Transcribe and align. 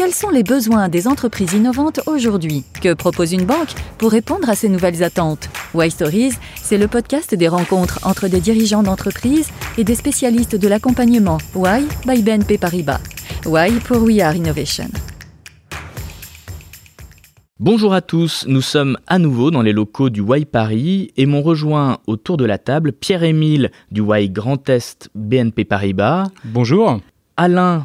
quels 0.00 0.14
sont 0.14 0.30
les 0.30 0.44
besoins 0.44 0.88
des 0.88 1.06
entreprises 1.06 1.52
innovantes 1.52 2.00
aujourd'hui 2.06 2.64
Que 2.80 2.94
propose 2.94 3.34
une 3.34 3.44
banque 3.44 3.74
pour 3.98 4.12
répondre 4.12 4.48
à 4.48 4.54
ces 4.54 4.70
nouvelles 4.70 5.02
attentes 5.02 5.50
Why 5.74 5.90
Stories, 5.90 6.32
c'est 6.56 6.78
le 6.78 6.88
podcast 6.88 7.34
des 7.34 7.48
rencontres 7.48 8.00
entre 8.04 8.26
des 8.26 8.40
dirigeants 8.40 8.82
d'entreprises 8.82 9.50
et 9.76 9.84
des 9.84 9.94
spécialistes 9.94 10.56
de 10.56 10.68
l'accompagnement 10.68 11.36
Why 11.54 11.86
by 12.06 12.22
BNP 12.22 12.56
Paribas. 12.56 13.02
Why 13.44 13.72
pour 13.80 14.02
We 14.02 14.20
Are 14.20 14.34
Innovation. 14.34 14.88
Bonjour 17.58 17.92
à 17.92 18.00
tous, 18.00 18.46
nous 18.48 18.62
sommes 18.62 18.96
à 19.06 19.18
nouveau 19.18 19.50
dans 19.50 19.60
les 19.60 19.74
locaux 19.74 20.08
du 20.08 20.22
Y 20.22 20.46
Paris 20.46 21.12
et 21.18 21.26
m'ont 21.26 21.42
rejoint 21.42 21.98
autour 22.06 22.38
de 22.38 22.46
la 22.46 22.56
table 22.56 22.92
Pierre-Émile 22.92 23.70
du 23.90 24.00
Y 24.00 24.32
Grand 24.32 24.66
Est 24.70 25.10
BNP 25.14 25.66
Paribas. 25.66 26.28
Bonjour. 26.46 27.02
Alain, 27.36 27.84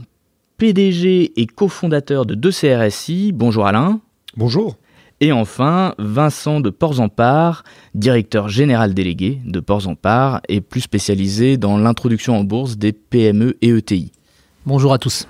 PDG 0.57 1.33
et 1.35 1.47
cofondateur 1.47 2.25
de 2.25 2.33
2CRSI. 2.33 3.33
Bonjour 3.33 3.67
Alain. 3.67 3.99
Bonjour. 4.37 4.77
Et 5.19 5.33
enfin, 5.33 5.93
Vincent 5.97 6.61
de 6.61 6.69
Ports-en-Part, 6.69 7.63
directeur 7.93 8.47
général 8.47 8.93
délégué 8.93 9.41
de 9.45 9.59
Ports-en-Part 9.59 10.41
et 10.47 10.61
plus 10.61 10.81
spécialisé 10.81 11.57
dans 11.57 11.77
l'introduction 11.77 12.37
en 12.37 12.45
bourse 12.45 12.77
des 12.77 12.93
PME 12.93 13.57
et 13.61 13.69
ETI. 13.69 14.13
Bonjour 14.65 14.93
à 14.93 14.97
tous. 14.97 15.27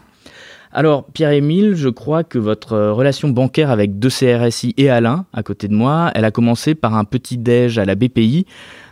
Alors, 0.72 1.06
Pierre-Émile, 1.06 1.74
je 1.76 1.90
crois 1.90 2.24
que 2.24 2.38
votre 2.38 2.74
euh, 2.74 2.94
relation 2.94 3.30
bancaire 3.30 3.72
avec 3.72 3.98
deux 3.98 4.10
CRSI 4.10 4.74
et 4.78 4.90
Alain, 4.90 5.26
à 5.34 5.42
côté 5.42 5.68
de 5.68 5.74
moi, 5.74 6.12
elle 6.14 6.26
a 6.26 6.32
commencé 6.32 6.76
par 6.76 6.96
un 6.96 7.06
petit 7.06 7.38
déj 7.38 7.80
à 7.80 7.86
la 7.86 7.96
BPI, 7.96 8.46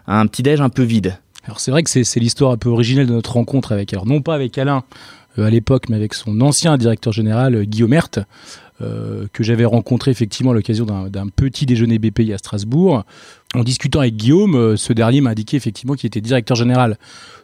un 0.07 0.25
petit 0.25 0.41
déj 0.41 0.61
un 0.61 0.69
peu 0.69 0.83
vide. 0.83 1.19
Alors 1.45 1.59
c'est 1.59 1.71
vrai 1.71 1.83
que 1.83 1.89
c'est 1.89 2.19
l'histoire 2.21 2.51
un 2.51 2.57
peu 2.57 2.69
originelle 2.69 3.07
de 3.07 3.11
notre 3.11 3.33
rencontre 3.33 3.73
avec, 3.73 3.91
alors 3.91 4.05
non 4.05 4.21
pas 4.21 4.33
avec 4.33 4.57
Alain 4.57 4.83
à 5.37 5.49
l'époque, 5.49 5.89
mais 5.89 5.95
avec 5.95 6.13
son 6.13 6.41
ancien 6.41 6.77
directeur 6.77 7.13
général 7.13 7.55
euh, 7.55 7.63
Guillaume 7.63 7.93
Hert, 7.93 8.25
que 9.31 9.43
j'avais 9.43 9.63
rencontré 9.63 10.11
effectivement 10.11 10.51
à 10.51 10.53
l'occasion 10.53 10.85
d'un 10.85 11.27
petit 11.29 11.65
déjeuner 11.65 11.99
BPI 11.99 12.33
à 12.33 12.37
Strasbourg. 12.37 13.05
En 13.55 13.63
discutant 13.63 14.01
avec 14.01 14.17
Guillaume, 14.17 14.75
ce 14.75 14.91
dernier 14.91 15.21
m'a 15.21 15.29
indiqué 15.29 15.55
effectivement 15.55 15.93
qu'il 15.93 16.07
était 16.07 16.19
directeur 16.19 16.57
général 16.57 16.97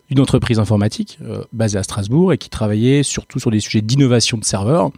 d'une 0.10 0.20
entreprise 0.20 0.60
informatique 0.60 1.20
euh, 1.24 1.44
basée 1.54 1.78
à 1.78 1.84
Strasbourg 1.84 2.34
et 2.34 2.38
qui 2.38 2.50
travaillait 2.50 3.04
surtout 3.04 3.40
sur 3.40 3.52
des 3.52 3.60
sujets 3.60 3.82
d'innovation 3.82 4.38
de 4.38 4.44
serveurs. 4.44 4.92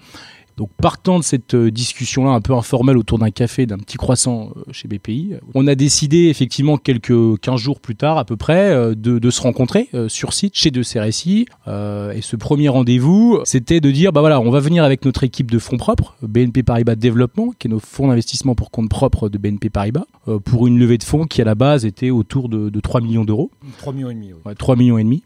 Donc 0.58 0.70
partant 0.78 1.20
de 1.20 1.24
cette 1.24 1.54
euh, 1.54 1.72
discussion-là 1.72 2.32
un 2.32 2.42
peu 2.42 2.54
informelle 2.54 2.98
autour 2.98 3.20
d'un 3.20 3.32
café, 3.32 3.66
d'un 3.66 3.78
petit 3.78 3.98
croissant 3.98 4.52
euh, 4.56 4.64
chez 4.72 4.88
BPI, 4.88 5.36
on 5.54 5.68
a 5.68 5.76
décidé 5.76 6.28
effectivement 6.28 6.78
quelques 6.78 7.40
15 7.40 7.60
jours 7.60 7.80
plus 7.80 7.96
tard 7.96 8.18
à 8.18 8.26
peu 8.26 8.36
près 8.36 8.96
de, 8.96 9.30
se 9.30 9.42
rencontrer 9.42 9.90
sur 10.08 10.34
site 10.34 10.56
chez 10.56 10.72
De 10.72 10.84
CRSI. 10.84 11.46
et 11.68 12.22
ce 12.22 12.36
premier 12.36 12.68
rendez-vous, 12.70 13.40
c'était 13.46 13.80
de 13.80 13.90
dire, 13.92 14.12
bah 14.12 14.20
voilà, 14.20 14.42
on 14.42 14.50
va 14.50 14.60
venir 14.60 14.84
avec 14.84 15.06
notre 15.06 15.24
équipe 15.24 15.50
de 15.50 15.58
fonds 15.58 15.78
propres, 15.78 16.16
BNP 16.22 16.64
Paribas 16.64 16.96
Développement, 16.96 17.54
qui 17.58 17.68
est 17.68 17.70
nos 17.70 17.80
fonds 17.80 18.08
d'investissement 18.08 18.56
pour 18.56 18.72
compte 18.72 18.90
propre 18.90 19.30
de 19.30 19.38
BNP 19.38 19.70
Paribas, 19.70 20.06
pour 20.44 20.68
une 20.68 20.80
levée 20.80 20.98
de 20.98 21.04
fonds 21.04 21.26
qui 21.26 21.42
à 21.42 21.46
la 21.46 21.56
base 21.56 21.86
était 21.86 22.10
autour 22.10 22.50
de, 22.50 22.80
3 22.80 23.02
millions 23.02 23.24
d'euros. 23.24 23.52
3 23.78 23.94
millions 23.94 24.10
et 24.10 24.16
demi, 24.16 24.34
oui. 24.34 24.56
3 24.56 24.76
millions 24.76 24.98
et 24.98 25.04
demi. 25.04 25.24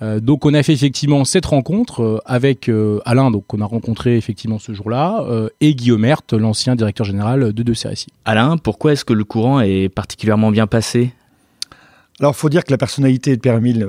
Euh, 0.00 0.20
donc 0.20 0.46
on 0.46 0.54
a 0.54 0.62
fait 0.62 0.72
effectivement 0.72 1.24
cette 1.24 1.46
rencontre 1.46 2.02
euh, 2.02 2.18
avec 2.24 2.68
euh, 2.68 3.00
Alain, 3.04 3.30
donc 3.30 3.46
qu'on 3.46 3.60
a 3.60 3.64
rencontré 3.64 4.16
effectivement 4.16 4.58
ce 4.58 4.72
jour-là, 4.72 5.24
et 5.60 5.74
Guillaume 5.74 6.04
Hert, 6.04 6.22
l'ancien 6.32 6.76
directeur 6.76 7.04
général 7.04 7.52
de 7.52 7.62
De 7.62 7.72
CRSI. 7.72 8.06
Alain, 8.24 8.56
pourquoi 8.56 8.92
est-ce 8.92 9.04
que 9.04 9.12
le 9.12 9.24
courant 9.24 9.60
est 9.60 9.88
particulièrement 9.88 10.50
bien 10.50 10.66
passé? 10.66 11.12
Alors 12.20 12.32
il 12.36 12.38
faut 12.38 12.48
dire 12.48 12.64
que 12.64 12.70
la 12.70 12.78
personnalité 12.78 13.36
de 13.36 13.40
Pierre-Emile 13.40 13.86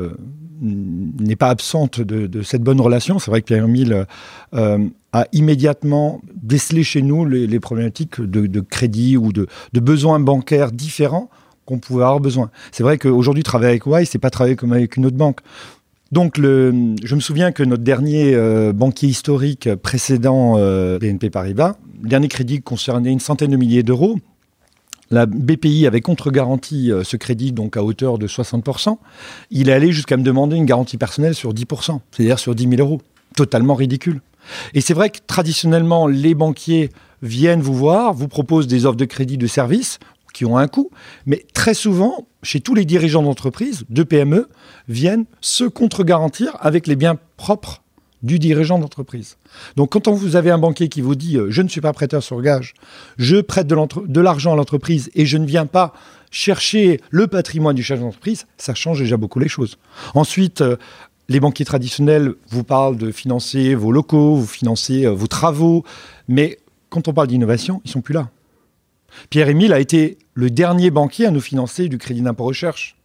n'est 0.62 1.36
pas 1.36 1.50
absente 1.50 2.02
de, 2.02 2.42
cette 2.42 2.62
bonne 2.62 2.82
relation. 2.82 3.18
C'est 3.20 3.32
vrai 3.32 3.42
que 3.42 3.48
Pierre-Emile 3.48 4.06
a 4.52 5.26
immédiatement 5.32 6.22
décelé 6.36 6.84
chez 6.84 7.02
nous 7.02 7.26
les, 7.26 7.60
problématiques 7.60 8.22
de, 8.22 8.60
crédit 8.60 9.18
ou 9.18 9.32
de, 9.32 9.48
besoins 9.73 10.20
bancaires 10.20 10.72
différents 10.72 11.30
qu'on 11.66 11.80
pouvait 11.80 12.04
avoir 12.04 12.20
besoin. 12.20 12.50
C'est 12.72 12.84
vrai 12.84 12.98
qu'aujourd'hui, 12.98 13.44
travailler 13.44 13.70
avec 13.70 13.86
Y, 13.86 14.06
c'est 14.06 14.20
pas 14.20 14.32
travailler 14.32 14.56
comme 14.56 14.73
avec 14.73 14.98
une 14.98 15.06
autre 15.06 15.17
banque. 15.17 15.42
Donc, 16.11 16.37
je 16.37 17.15
me 17.15 17.20
souviens 17.20 17.52
que 17.52 17.61
notre 17.61 17.83
dernier 17.83 18.33
euh, 18.33 18.73
banquier 18.73 19.09
historique 19.09 19.73
précédent 19.75 20.55
euh, 20.58 20.97
BNP 20.97 21.30
Paribas, 21.30 21.75
dernier 22.02 22.27
crédit 22.27 22.61
concernait 22.61 23.11
une 23.11 23.20
centaine 23.20 23.52
de 23.52 23.58
milliers 23.58 23.83
d'euros. 23.83 24.17
La 25.11 25.25
BPI 25.25 25.86
avait 25.86 26.02
contre-garanti 26.02 26.92
euh, 26.92 27.03
ce 27.03 27.15
crédit 27.17 27.52
donc 27.52 27.77
à 27.77 27.83
hauteur 27.83 28.17
de 28.17 28.27
60%. 28.27 28.97
Il 29.52 29.70
est 29.70 29.73
allé 29.73 29.92
jusqu'à 29.92 30.17
me 30.17 30.23
demander 30.23 30.55
une 30.55 30.65
garantie 30.65 30.97
personnelle 30.97 31.36
sur 31.36 31.53
10%, 31.53 31.99
c'est-à-dire 32.11 32.39
sur 32.39 32.55
10 32.55 32.70
000 32.70 32.81
euros. 32.81 33.02
Totalement 33.36 33.76
ridicule. 33.76 34.21
Et 34.73 34.81
c'est 34.81 34.95
vrai 34.95 35.11
que 35.11 35.20
traditionnellement, 35.26 36.08
les 36.08 36.33
banquiers 36.33 36.89
viennent 37.21 37.61
vous 37.61 37.76
voir, 37.76 38.14
vous 38.14 38.27
proposent 38.27 38.67
des 38.67 38.86
offres 38.86 38.97
de 38.97 39.05
crédit 39.05 39.37
de 39.37 39.47
service 39.47 39.99
qui 40.34 40.45
ont 40.45 40.58
un 40.58 40.67
coût, 40.67 40.90
mais 41.26 41.45
très 41.54 41.73
souvent, 41.73 42.28
chez 42.44 42.62
tous 42.62 42.76
les 42.76 42.86
dirigeants 42.86 43.23
d'entreprise, 43.23 43.84
de 43.90 44.04
PME, 44.04 44.50
viennent 44.88 45.26
se 45.42 45.64
contre-garantir 45.64 46.56
avec 46.60 46.88
les 46.88 46.95
biens 46.95 47.17
propres 47.38 47.82
du 48.23 48.39
dirigeant 48.39 48.80
d'entreprise. 48.80 49.38
Donc 49.76 49.92
quand 49.94 50.10
vous 50.10 50.36
avez 50.36 50.52
un 50.52 50.58
banquier 50.58 50.89
qui 50.89 51.02
vous 51.02 51.16
dit 51.16 51.38
euh, 51.38 51.48
je 51.50 51.62
ne 51.62 51.70
suis 51.70 51.82
pas 51.82 51.94
prêteur 51.94 52.22
sur 52.22 52.42
gage, 52.42 52.73
je 53.18 53.38
prête 53.38 53.68
de 53.68 54.20
l'argent 54.22 54.54
à 54.54 54.56
l'entreprise 54.56 55.10
et 55.16 55.26
je 55.26 55.38
ne 55.38 55.45
viens 55.45 55.66
pas 55.66 55.94
chercher 56.32 57.00
le 57.10 57.28
patrimoine 57.28 57.76
du 57.76 57.84
chef 57.84 58.00
d'entreprise, 58.00 58.45
ça 58.58 58.76
change 58.76 59.00
déjà 59.00 59.18
beaucoup 59.18 59.39
les 59.39 59.48
choses. 59.48 59.78
Ensuite, 60.14 60.62
euh, 60.62 60.76
les 61.30 61.39
banquiers 61.39 61.66
traditionnels 61.66 62.34
vous 62.50 62.64
parlent 62.64 62.98
de 62.98 63.12
financer 63.12 63.76
vos 63.76 63.92
locaux, 63.92 64.36
vous 64.36 64.48
financer 64.48 65.06
euh, 65.06 65.12
vos 65.12 65.28
travaux, 65.28 65.84
mais 66.28 66.60
quand 66.89 67.08
on 67.08 67.14
parle 67.14 67.28
d'innovation, 67.28 67.82
ils 67.86 67.92
sont 67.92 68.02
plus 68.02 68.14
là. 68.14 68.30
Pierre-Émile 69.30 69.73
a 69.73 69.80
été 69.80 70.17
le 70.33 70.49
dernier 70.49 70.92
banquier 70.92 71.25
à 71.25 71.31
nous 71.31 71.42
financer 71.42 71.89
du 71.89 71.97
crédit 71.97 72.21
d'impôt 72.21 72.45
recherche. 72.45 72.95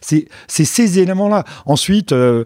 C'est 0.00 0.28
ces 0.48 0.98
éléments-là. 0.98 1.44
Ensuite, 1.64 2.12
euh, 2.12 2.44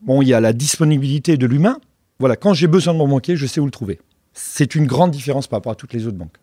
bon, 0.00 0.22
il 0.22 0.28
y 0.28 0.34
a 0.34 0.40
la 0.40 0.52
disponibilité 0.52 1.36
de 1.36 1.46
l'humain. 1.46 1.78
Voilà, 2.18 2.36
quand 2.36 2.54
j'ai 2.54 2.66
besoin 2.66 2.94
de 2.94 2.98
mon 2.98 3.08
banquier, 3.08 3.36
je 3.36 3.46
sais 3.46 3.60
où 3.60 3.64
le 3.64 3.70
trouver. 3.70 4.00
C'est 4.32 4.74
une 4.74 4.86
grande 4.86 5.10
différence 5.10 5.46
par 5.46 5.58
rapport 5.58 5.72
à 5.72 5.74
toutes 5.74 5.92
les 5.92 6.06
autres 6.06 6.16
banques. 6.16 6.36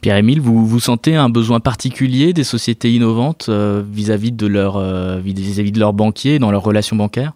Pierre-Émile, 0.00 0.40
vous, 0.40 0.66
vous 0.66 0.80
sentez 0.80 1.16
un 1.16 1.28
besoin 1.28 1.58
particulier 1.60 2.32
des 2.32 2.44
sociétés 2.44 2.92
innovantes 2.92 3.46
euh, 3.48 3.82
vis-à-vis 3.90 4.30
de, 4.30 4.46
euh, 4.46 5.20
de 5.20 5.78
leurs 5.80 5.92
banquiers 5.92 6.38
dans 6.38 6.50
leurs 6.50 6.62
relations 6.62 6.94
bancaires? 6.94 7.32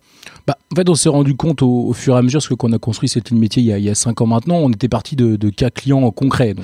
Bah, 0.46 0.56
en 0.72 0.76
fait, 0.76 0.88
on 0.88 0.94
s'est 0.94 1.08
rendu 1.08 1.36
compte 1.36 1.62
au, 1.62 1.92
fur 1.92 2.14
et 2.14 2.18
à 2.18 2.22
mesure, 2.22 2.38
parce 2.38 2.48
que 2.48 2.54
qu'on 2.54 2.72
a 2.72 2.78
construit 2.78 3.08
cette 3.08 3.30
ligne 3.30 3.40
métier 3.40 3.62
il 3.62 3.66
y, 3.66 3.72
a, 3.72 3.78
il 3.78 3.96
cinq 3.96 4.20
ans 4.20 4.26
maintenant, 4.26 4.56
on 4.56 4.70
était 4.70 4.88
parti 4.88 5.16
de, 5.16 5.50
cas 5.50 5.70
clients 5.70 6.10
concrets. 6.10 6.54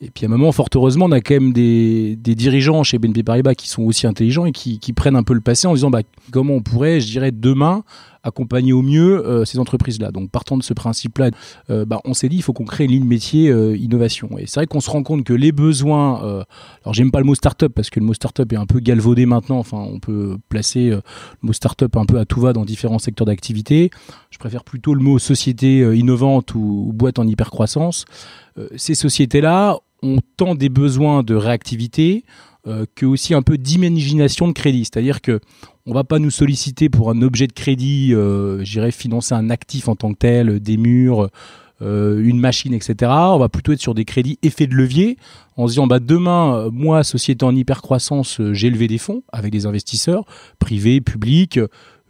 Et 0.00 0.10
puis 0.10 0.26
à 0.26 0.28
un 0.28 0.30
moment, 0.30 0.52
fort 0.52 0.68
heureusement, 0.74 1.06
on 1.06 1.12
a 1.12 1.20
quand 1.20 1.34
même 1.34 1.52
des, 1.52 2.16
dirigeants 2.16 2.82
chez 2.82 2.98
BNP 2.98 3.22
Paribas 3.22 3.54
qui 3.54 3.68
sont 3.68 3.82
aussi 3.82 4.06
intelligents 4.06 4.44
et 4.44 4.52
qui, 4.52 4.78
qui 4.78 4.92
prennent 4.92 5.16
un 5.16 5.22
peu 5.22 5.34
le 5.34 5.40
passé 5.40 5.66
en 5.66 5.74
disant 5.74 5.90
bah, 5.90 6.02
comment 6.30 6.54
on 6.54 6.62
pourrait, 6.62 7.00
je 7.00 7.06
dirais, 7.06 7.30
demain 7.32 7.84
accompagner 8.24 8.72
au 8.72 8.82
mieux 8.82 9.24
euh, 9.24 9.44
ces 9.44 9.58
entreprises-là. 9.58 10.10
Donc 10.10 10.30
partant 10.30 10.56
de 10.56 10.62
ce 10.62 10.72
principe-là, 10.72 11.30
euh, 11.70 11.84
bah, 11.84 12.00
on 12.04 12.14
s'est 12.14 12.28
dit 12.28 12.36
il 12.36 12.42
faut 12.42 12.52
qu'on 12.52 12.64
crée 12.64 12.84
une 12.84 12.90
ligne 12.90 13.04
métier 13.04 13.50
euh, 13.50 13.76
innovation. 13.76 14.30
Et 14.38 14.46
c'est 14.46 14.60
vrai 14.60 14.66
qu'on 14.66 14.80
se 14.80 14.90
rend 14.90 15.02
compte 15.02 15.24
que 15.24 15.34
les 15.34 15.52
besoins, 15.52 16.44
alors 16.82 16.94
j'aime 16.94 17.10
pas 17.10 17.18
le 17.18 17.26
mot 17.26 17.34
startup 17.34 17.72
parce 17.72 17.90
que 17.90 18.00
le 18.00 18.06
mot 18.06 18.14
startup 18.14 18.50
est 18.52 18.56
un 18.56 18.66
peu 18.66 18.80
galvaudé 18.80 19.26
maintenant. 19.26 19.58
Enfin, 19.58 19.78
on 19.78 20.00
peut 20.00 20.38
placer 20.48 20.90
le 20.90 21.02
mot 21.42 21.52
startup 21.52 21.94
un 21.96 22.06
peu 22.06 22.18
à 22.18 22.24
tout 22.24 22.40
va 22.40 22.52
dans 22.52 22.64
différents 22.64 22.98
secteurs 23.04 23.26
d'activité. 23.26 23.90
Je 24.30 24.38
préfère 24.38 24.64
plutôt 24.64 24.94
le 24.94 25.00
mot 25.00 25.18
société 25.18 25.80
innovante 25.96 26.54
ou, 26.54 26.90
boîte 26.94 27.18
en 27.18 27.26
hypercroissance. 27.26 28.04
ces 28.76 28.94
sociétés-là 28.94 29.78
ont 30.02 30.18
tant 30.36 30.54
des 30.54 30.68
besoins 30.68 31.22
de 31.22 31.34
réactivité 31.34 32.24
euh, 32.66 32.86
que 32.94 33.04
aussi 33.04 33.34
un 33.34 33.42
peu 33.42 33.58
d'imagination 33.58 34.48
de 34.48 34.52
crédit. 34.52 34.86
C'est-à-dire 34.86 35.20
que 35.20 35.40
on 35.84 35.92
va 35.92 36.02
pas 36.02 36.18
nous 36.18 36.30
solliciter 36.30 36.88
pour 36.88 37.10
un 37.10 37.20
objet 37.20 37.46
de 37.46 37.52
crédit, 37.52 38.14
euh, 38.14 38.64
j'irais 38.64 38.90
financer 38.90 39.34
un 39.34 39.50
actif 39.50 39.86
en 39.86 39.96
tant 39.96 40.14
que 40.14 40.18
tel, 40.18 40.60
des 40.60 40.78
murs, 40.78 41.28
euh, 41.82 42.22
une 42.24 42.40
machine, 42.40 42.72
etc. 42.72 43.12
On 43.12 43.38
va 43.38 43.50
plutôt 43.50 43.72
être 43.72 43.82
sur 43.82 43.94
des 43.94 44.06
crédits 44.06 44.38
effets 44.42 44.66
de 44.66 44.74
levier 44.74 45.18
en 45.58 45.66
se 45.66 45.72
disant 45.72 45.86
bah 45.86 45.98
demain, 45.98 46.70
moi, 46.72 47.04
société 47.04 47.44
en 47.44 47.54
hypercroissance, 47.54 48.40
j'ai 48.52 48.70
levé 48.70 48.88
des 48.88 48.96
fonds 48.96 49.22
avec 49.30 49.52
des 49.52 49.66
investisseurs 49.66 50.24
privés, 50.58 51.02
publics 51.02 51.60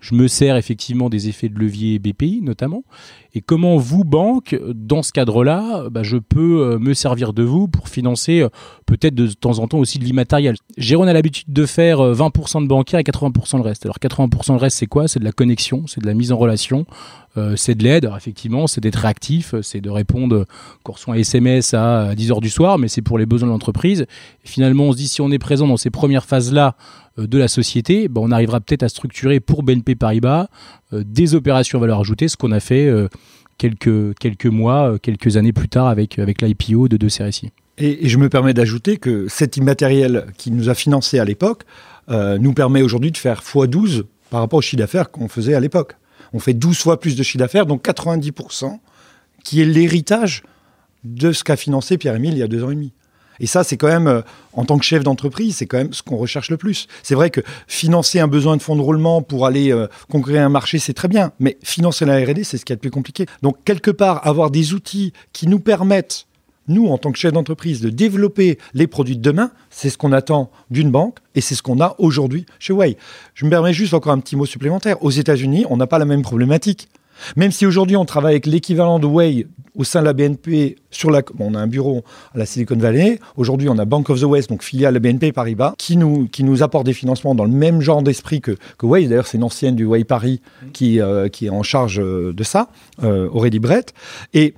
je 0.05 0.15
me 0.15 0.29
sers 0.29 0.57
effectivement 0.57 1.09
des 1.09 1.29
effets 1.29 1.49
de 1.49 1.59
levier 1.59 1.99
BPI 1.99 2.43
notamment. 2.43 2.85
Et 3.33 3.41
comment 3.41 3.79
vous, 3.79 4.05
banque, 4.05 4.55
dans 4.75 5.03
ce 5.03 5.13
cadre-là, 5.13 5.89
bah, 5.91 6.03
je 6.03 6.19
peux 6.19 6.61
euh, 6.61 6.79
me 6.79 6.93
servir 6.93 7.33
de 7.33 7.43
vous 7.43 7.69
pour 7.69 7.89
financer 7.89 8.43
euh, 8.43 8.51
peut-être 8.85 9.15
de 9.15 9.29
temps 9.29 9.61
en 9.61 9.67
temps 9.67 9.79
aussi 9.79 9.99
de 9.99 10.05
l'immatériel. 10.05 10.57
Jérôme 10.77 11.09
a 11.09 11.15
l'habitude 11.15 11.51
de 11.51 11.65
faire 11.65 12.01
20% 12.01 12.59
euh, 12.59 12.61
de 12.61 12.67
bancaire 12.67 13.01
et 13.01 13.03
80% 13.03 13.57
le 13.57 13.63
reste. 13.63 13.87
Alors 13.87 13.97
80% 13.99 14.53
le 14.53 14.59
reste, 14.59 14.77
c'est 14.77 14.87
quoi? 14.87 15.09
C'est 15.09 15.21
de 15.21 15.25
la 15.25 15.33
connexion, 15.33 15.87
c'est 15.87 16.03
de 16.03 16.07
la 16.07 16.15
mise 16.15 16.33
en 16.33 16.37
relation, 16.37 16.85
euh, 17.37 17.57
c'est 17.57 17.75
de 17.75 17.83
l'aide. 17.83 18.09
Effectivement, 18.17 18.67
c'est 18.67 18.81
d'être 18.81 18.97
réactif, 18.97 19.55
c'est 19.63 19.81
de 19.81 19.91
répondre 19.91 20.47
quand 20.83 20.93
on 20.93 20.95
reçoit 20.95 21.15
un 21.15 21.19
SMS 21.19 21.75
à 21.75 22.15
10 22.15 22.31
heures 22.31 22.41
du 22.41 22.51
soir, 22.51 22.79
mais 22.79 22.89
c'est 22.89 23.03
pour 23.03 23.19
les 23.19 23.27
besoins 23.27 23.49
de 23.49 23.53
l'entreprise. 23.53 24.07
Finalement, 24.45 24.85
on 24.85 24.93
se 24.93 24.97
dit 24.97 25.09
si 25.09 25.21
on 25.21 25.31
est 25.31 25.39
présent 25.39 25.67
dans 25.67 25.77
ces 25.77 25.91
premières 25.91 26.27
phases-là 26.27 26.77
euh, 27.19 27.27
de 27.27 27.39
la 27.39 27.49
société, 27.49 28.09
ben, 28.09 28.21
on 28.23 28.31
arrivera 28.31 28.61
peut-être 28.61 28.85
à 28.85 28.89
structurer 28.89 29.41
pour 29.41 29.63
BNP 29.63 29.97
Paribas 29.97 30.49
euh, 30.93 31.03
des 31.05 31.35
opérations 31.35 31.81
valeur 31.81 32.01
ajoutée, 32.01 32.29
ce 32.29 32.37
qu'on 32.37 32.53
a 32.53 32.61
fait 32.61 32.91
quelques, 33.59 34.17
quelques 34.19 34.47
mois, 34.47 34.99
quelques 35.01 35.37
années 35.37 35.53
plus 35.53 35.69
tard 35.69 35.89
avec, 35.89 36.19
avec 36.19 36.41
l'IPO 36.41 36.89
de 36.89 36.97
deux 36.97 37.09
CRSI. 37.09 37.51
Et, 37.79 38.07
et, 38.07 38.09
je 38.09 38.19
me 38.19 38.29
permets 38.29 38.55
d'ajouter 38.55 38.99
que 38.99 39.27
cet 39.29 39.57
immatériel 39.57 40.27
qui 40.39 40.53
nous 40.53 40.69
a 40.69 40.75
financé 40.75 41.19
à 41.19 41.25
l'époque 41.25 41.65
nous 42.09 42.53
permet 42.53 42.83
aujourd'hui 42.83 43.11
de 43.11 43.17
faire 43.17 43.41
x12 43.41 44.05
par 44.31 44.41
rapport 44.41 44.59
au 44.59 44.63
chiffre 44.63 44.79
d'affaires 44.79 45.11
qu'on 45.11 45.29
faisait 45.29 45.55
à 45.55 45.61
l'époque 45.61 45.97
on 46.35 46.41
fait 46.41 46.53
12 46.53 46.77
fois 46.77 47.01
plus 47.01 47.17
de 47.17 47.23
chiffre 47.23 47.39
d'affaires, 47.39 47.65
donc 47.65 47.83
90%, 47.87 48.79
qui 49.45 49.63
est 49.63 49.65
l'héritage 49.65 50.43
de 51.05 51.33
ce 51.33 51.45
qu'a 51.45 51.57
financé 51.57 51.97
Pierre-Émile 51.97 52.35
il 52.35 52.39
y 52.39 52.43
a 52.43 52.49
deux 52.49 52.65
ans 52.65 52.71
et 52.71 52.75
demi. 52.75 52.93
Et 53.41 53.47
ça, 53.47 53.65
c'est 53.65 53.77
quand 53.77 53.89
même, 53.89 54.07
euh, 54.07 54.21
en 54.53 54.65
tant 54.65 54.79
que 54.79 54.85
chef 54.85 55.03
d'entreprise, 55.03 55.57
c'est 55.57 55.67
quand 55.67 55.79
même 55.79 55.93
ce 55.93 56.03
qu'on 56.03 56.17
recherche 56.17 56.51
le 56.51 56.57
plus. 56.57 56.87
C'est 57.03 57.15
vrai 57.15 57.31
que 57.31 57.41
financer 57.67 58.21
un 58.21 58.29
besoin 58.29 58.57
de 58.57 58.63
fonds 58.63 58.77
de 58.77 58.81
roulement 58.81 59.23
pour 59.23 59.47
aller 59.47 59.73
euh, 59.73 59.89
conquérir 60.11 60.43
un 60.43 60.49
marché, 60.49 60.79
c'est 60.79 60.93
très 60.93 61.09
bien. 61.09 61.33
Mais 61.41 61.57
financer 61.63 62.05
la 62.05 62.17
R&D, 62.19 62.45
c'est 62.45 62.59
ce 62.59 62.65
qui 62.65 62.73
est 62.73 62.77
le 62.77 62.81
plus 62.81 62.93
compliqué. 62.93 63.27
Donc, 63.43 63.57
quelque 63.65 63.91
part, 63.91 64.27
avoir 64.27 64.51
des 64.51 64.73
outils 64.73 65.13
qui 65.33 65.49
nous 65.49 65.59
permettent 65.59 66.27
nous, 66.69 66.87
en 66.87 66.99
tant 66.99 67.13
que 67.13 67.19
chef 67.19 67.33
d'entreprise, 67.33 67.81
de 67.81 67.91
développer 67.91 68.59
les 68.73 68.87
produits 68.87 69.17
de 69.17 69.23
demain, 69.23 69.51
c'est 69.71 69.91
ce 69.91 69.99
qu'on 69.99 70.13
attend 70.13 70.51
d'une 70.71 70.91
banque 70.91 71.19
et 71.35 71.41
c'est 71.41 71.55
ce 71.55 71.63
qu'on 71.63 71.81
a 71.81 71.95
aujourd'hui 71.99 72.47
chez 72.59 72.73
Way. 72.73 72.97
Je 73.35 73.45
me 73.45 73.51
permets 73.51 73.73
juste 73.73 73.95
encore 73.95 74.13
un 74.13 74.21
petit 74.21 74.37
mot 74.37 74.47
supplémentaire. 74.47 75.03
Aux 75.03 75.11
États-Unis, 75.11 75.67
on 75.69 75.77
n'a 75.77 75.87
pas 75.87 75.99
la 75.99 76.05
même 76.05 76.23
problématique. 76.23 76.89
Même 77.37 77.53
si 77.53 77.67
aujourd'hui 77.67 77.97
on 77.97 78.05
travaille 78.05 78.33
avec 78.33 78.47
l'équivalent 78.47 78.99
de 78.99 79.07
Way 79.07 79.47
au 79.77 79.85
sein 79.85 80.01
de 80.01 80.05
la 80.05 80.13
BNP, 80.13 80.77
sur 80.91 81.11
la, 81.11 81.23
on 81.39 81.55
a 81.55 81.59
un 81.59 81.67
bureau 81.67 82.05
à 82.33 82.39
la 82.39 82.47
Silicon 82.47 82.77
Valley, 82.77 83.19
aujourd'hui 83.37 83.69
on 83.69 83.79
a 83.79 83.85
Bank 83.85 84.09
of 84.09 84.21
the 84.21 84.25
West, 84.25 84.49
donc 84.49 84.63
filiale 84.63 84.95
de 84.95 84.99
BNP 85.01 85.33
Paribas, 85.33 85.75
qui 85.79 85.97
nous, 85.97 86.29
qui 86.29 86.45
nous 86.45 86.63
apporte 86.63 86.87
des 86.87 86.93
financements 86.93 87.35
dans 87.35 87.45
le 87.45 87.51
même 87.51 87.81
genre 87.81 88.03
d'esprit 88.03 88.41
que, 88.41 88.57
que 88.79 88.87
Way. 88.87 89.09
D'ailleurs, 89.09 89.27
c'est 89.27 89.37
une 89.37 89.45
ancienne 89.45 89.75
du 89.75 89.85
Way 89.85 90.05
Paris 90.05 90.41
qui, 90.73 91.01
euh, 91.01 91.29
qui 91.29 91.47
est 91.47 91.51
en 91.51 91.63
charge 91.65 92.01
euh, 92.01 92.33
de 92.33 92.45
ça, 92.45 92.69
euh, 93.03 93.29
Aurélie 93.33 93.59
Brett. 93.59 93.95
Et 94.33 94.55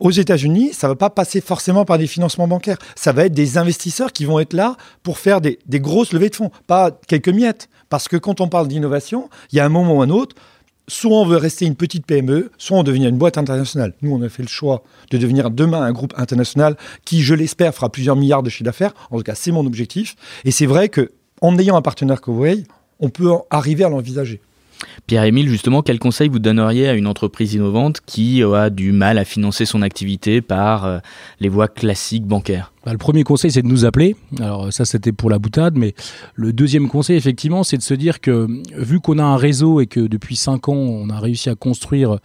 aux 0.00 0.10
États-Unis, 0.10 0.72
ça 0.72 0.88
ne 0.88 0.92
va 0.92 0.96
pas 0.96 1.10
passer 1.10 1.40
forcément 1.40 1.84
par 1.84 1.98
des 1.98 2.06
financements 2.06 2.48
bancaires. 2.48 2.78
Ça 2.96 3.12
va 3.12 3.26
être 3.26 3.32
des 3.32 3.58
investisseurs 3.58 4.12
qui 4.12 4.24
vont 4.24 4.40
être 4.40 4.52
là 4.52 4.76
pour 5.02 5.18
faire 5.18 5.40
des, 5.40 5.58
grosses 5.74 6.12
levées 6.12 6.30
de 6.30 6.36
fonds, 6.36 6.50
pas 6.66 6.90
quelques 7.06 7.28
miettes. 7.28 7.68
Parce 7.88 8.08
que 8.08 8.16
quand 8.16 8.40
on 8.40 8.48
parle 8.48 8.68
d'innovation, 8.68 9.28
il 9.52 9.56
y 9.56 9.60
a 9.60 9.64
un 9.64 9.68
moment 9.68 9.96
ou 9.96 10.02
un 10.02 10.10
autre, 10.10 10.34
soit 10.88 11.16
on 11.16 11.24
veut 11.24 11.36
rester 11.36 11.66
une 11.66 11.76
petite 11.76 12.06
PME, 12.06 12.50
soit 12.58 12.78
on 12.78 12.82
devient 12.82 13.06
une 13.06 13.16
boîte 13.16 13.38
internationale. 13.38 13.94
Nous, 14.02 14.12
on 14.12 14.20
a 14.22 14.28
fait 14.28 14.42
le 14.42 14.48
choix 14.48 14.82
de 15.10 15.18
devenir 15.18 15.50
demain 15.50 15.82
un 15.82 15.92
groupe 15.92 16.14
international 16.16 16.76
qui, 17.04 17.22
je 17.22 17.34
l'espère, 17.34 17.74
fera 17.74 17.90
plusieurs 17.90 18.16
milliards 18.16 18.42
de 18.42 18.50
chiffre 18.50 18.64
d'affaires. 18.64 18.94
En 19.10 19.18
tout 19.18 19.22
cas, 19.22 19.34
c'est 19.34 19.52
mon 19.52 19.64
objectif. 19.66 20.16
Et 20.44 20.50
c'est 20.50 20.66
vrai 20.66 20.88
qu'en 20.88 21.58
ayant 21.58 21.76
un 21.76 21.82
partenaire 21.82 22.20
Huawei, 22.26 22.64
on 23.00 23.08
peut 23.08 23.30
arriver 23.50 23.84
à 23.84 23.88
l'envisager. 23.88 24.40
Pierre-Émile, 25.06 25.48
justement, 25.48 25.82
quel 25.82 25.98
conseil 25.98 26.28
vous 26.28 26.38
donneriez 26.38 26.88
à 26.88 26.94
une 26.94 27.06
entreprise 27.06 27.54
innovante 27.54 28.00
qui 28.06 28.42
a 28.42 28.70
du 28.70 28.92
mal 28.92 29.18
à 29.18 29.24
financer 29.24 29.64
son 29.64 29.82
activité 29.82 30.40
par 30.40 30.84
euh, 30.84 30.98
les 31.40 31.48
voies 31.48 31.68
classiques 31.68 32.26
bancaires? 32.26 32.72
Bah, 32.84 32.92
le 32.92 32.98
premier 32.98 33.24
conseil, 33.24 33.50
c'est 33.50 33.62
de 33.62 33.68
nous 33.68 33.84
appeler. 33.84 34.16
Alors 34.40 34.72
ça, 34.72 34.84
c'était 34.84 35.12
pour 35.12 35.30
la 35.30 35.38
boutade, 35.38 35.76
mais 35.76 35.94
le 36.34 36.52
deuxième 36.52 36.88
conseil, 36.88 37.16
effectivement, 37.16 37.64
c'est 37.64 37.78
de 37.78 37.82
se 37.82 37.94
dire 37.94 38.20
que 38.20 38.46
vu 38.76 39.00
qu'on 39.00 39.18
a 39.18 39.24
un 39.24 39.36
réseau 39.36 39.80
et 39.80 39.86
que 39.86 40.00
depuis 40.00 40.36
cinq 40.36 40.68
ans, 40.68 40.74
on 40.74 41.08
a 41.10 41.18
réussi 41.18 41.50
à 41.50 41.54
construire, 41.54 42.18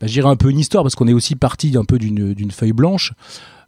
bah, 0.00 0.06
je 0.06 0.20
un 0.20 0.36
peu 0.36 0.50
une 0.50 0.58
histoire, 0.58 0.84
parce 0.84 0.94
qu'on 0.94 1.08
est 1.08 1.12
aussi 1.12 1.34
parti 1.34 1.76
un 1.76 1.84
peu 1.84 1.98
d'une 1.98 2.50
feuille 2.50 2.72
blanche. 2.72 3.12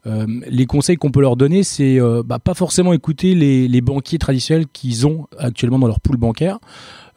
Euh, 0.06 0.26
les 0.48 0.66
conseils 0.66 0.96
qu'on 0.96 1.10
peut 1.10 1.20
leur 1.20 1.36
donner, 1.36 1.62
c'est 1.62 2.00
euh, 2.00 2.22
bah, 2.24 2.38
pas 2.38 2.54
forcément 2.54 2.92
écouter 2.92 3.34
les, 3.34 3.68
les 3.68 3.80
banquiers 3.80 4.18
traditionnels 4.18 4.66
qu'ils 4.72 5.06
ont 5.06 5.28
actuellement 5.38 5.78
dans 5.78 5.86
leur 5.86 6.00
pool 6.00 6.16
bancaire. 6.16 6.58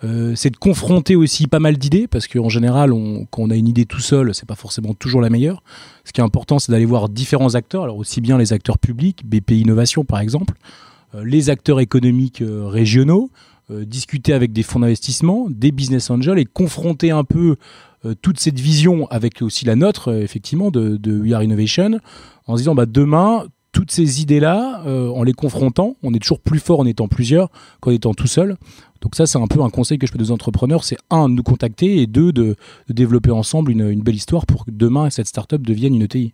Euh, 0.06 0.34
c'est 0.36 0.52
de 0.52 0.58
confronter 0.58 1.16
aussi 1.16 1.48
pas 1.48 1.60
mal 1.60 1.78
d'idées, 1.78 2.08
parce 2.08 2.28
qu'en 2.28 2.50
général, 2.50 2.92
quand 3.32 3.44
on 3.44 3.50
a 3.50 3.56
une 3.56 3.68
idée 3.68 3.86
tout 3.86 4.00
seul, 4.00 4.34
c'est 4.36 4.48
pas 4.48 4.56
forcément 4.56 4.94
toujours 4.94 5.22
la 5.22 5.30
meilleure. 5.30 5.64
Ce 6.04 6.14
qui 6.14 6.22
est 6.22 6.24
important, 6.24 6.60
c'est 6.60 6.72
d'aller 6.72 6.86
voir 6.86 7.10
différents 7.10 7.56
acteurs, 7.56 7.84
alors 7.84 7.98
aussi 7.98 8.22
bien 8.22 8.38
les 8.38 8.54
acteurs 8.54 8.78
publics, 8.78 9.26
BP 9.26 9.52
Innovation 9.52 10.06
par 10.06 10.20
exemple, 10.20 10.54
euh, 11.16 11.24
les 11.26 11.50
acteurs 11.50 11.80
économiques 11.80 12.42
euh, 12.42 12.68
régionaux, 12.68 13.30
discuter 13.72 14.34
avec 14.34 14.54
des 14.54 14.62
fonds 14.62 14.82
d'investissement, 14.82 15.48
des 15.50 15.72
business 15.72 16.12
angels 16.12 16.38
et 16.38 16.46
confronter 16.46 17.10
un 17.10 17.24
peu 17.24 17.56
toute 18.22 18.40
cette 18.40 18.60
vision 18.60 19.08
avec 19.08 19.42
aussi 19.42 19.66
la 19.66 19.76
nôtre, 19.76 20.14
effectivement, 20.14 20.70
de, 20.70 20.98
de 20.98 21.20
We 21.20 21.34
Are 21.34 21.42
Innovation, 21.42 22.00
en 22.46 22.58
se 22.58 22.62
disant 22.62 22.76
bah, 22.76 22.86
demain, 22.86 23.46
toutes 23.72 23.90
ces 23.90 24.22
idées-là, 24.22 24.84
en 24.86 25.24
les 25.24 25.34
confrontant, 25.34 25.96
on 26.04 26.14
est 26.14 26.20
toujours 26.20 26.42
plus 26.42 26.60
fort 26.60 26.82
en 26.82 26.86
étant 26.86 27.08
plusieurs 27.08 27.50
qu'en 27.80 27.90
étant 27.90 28.14
tout 28.14 28.28
seul. 28.28 28.56
Donc 29.02 29.16
ça, 29.16 29.26
c'est 29.26 29.38
un 29.38 29.48
peu 29.48 29.62
un 29.62 29.70
conseil 29.70 29.98
que 29.98 30.08
je 30.08 30.12
peux 30.12 30.22
aux 30.22 30.32
entrepreneurs, 30.32 30.84
c'est 30.84 30.98
un, 31.10 31.30
de 31.30 31.36
nous 31.36 31.44
contacter, 31.44 32.02
et 32.02 32.08
deux, 32.08 32.32
de, 32.32 32.56
développer 32.90 33.32
ensemble 33.32 33.72
une, 33.72 34.02
belle 34.02 34.16
histoire 34.16 34.46
pour 34.46 34.66
que 34.66 34.72
demain, 34.72 35.10
cette 35.10 35.28
startup 35.28 35.62
devienne 35.66 35.96
une 35.96 36.04
ETI. 36.04 36.34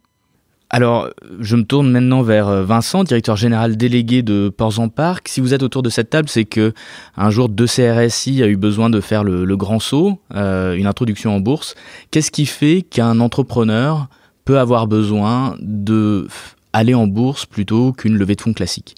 Alors, 0.74 1.10
je 1.42 1.58
me 1.58 1.64
tourne 1.64 1.92
maintenant 1.92 2.22
vers 2.22 2.48
euh, 2.48 2.64
Vincent, 2.64 3.04
directeur 3.04 3.36
général 3.36 3.76
délégué 3.76 4.22
de 4.22 4.48
Ports 4.48 4.80
en 4.80 4.88
Parc. 4.88 5.28
Si 5.28 5.42
vous 5.42 5.54
êtes 5.54 5.64
autour 5.64 5.84
de 5.84 5.90
cette 5.90 6.10
table, 6.10 6.30
c'est 6.30 6.46
que 6.46 6.74
un 7.18 7.30
jour, 7.30 7.50
deux 7.50 7.66
CRSI 7.66 8.42
a 8.42 8.48
eu 8.48 8.56
besoin 8.56 8.90
de 8.90 9.02
faire 9.02 9.26
le, 9.26 9.58
grand 9.58 9.80
saut, 9.80 10.20
euh, 10.34 10.76
une 10.76 10.88
introduction 10.88 11.36
en 11.36 11.42
bourse. 11.42 11.76
Qu'est-ce 12.10 12.32
qui 12.32 12.46
fait 12.46 12.84
qu'un 12.84 13.20
entrepreneur 13.20 14.08
peut 14.46 14.60
avoir 14.60 14.88
besoin 14.88 15.58
de 15.60 16.30
aller 16.72 16.94
en 16.94 17.06
bourse 17.06 17.46
plutôt 17.46 17.92
qu'une 17.92 18.18
levée 18.18 18.36
de 18.36 18.42
fonds 18.42 18.54
classique? 18.54 18.96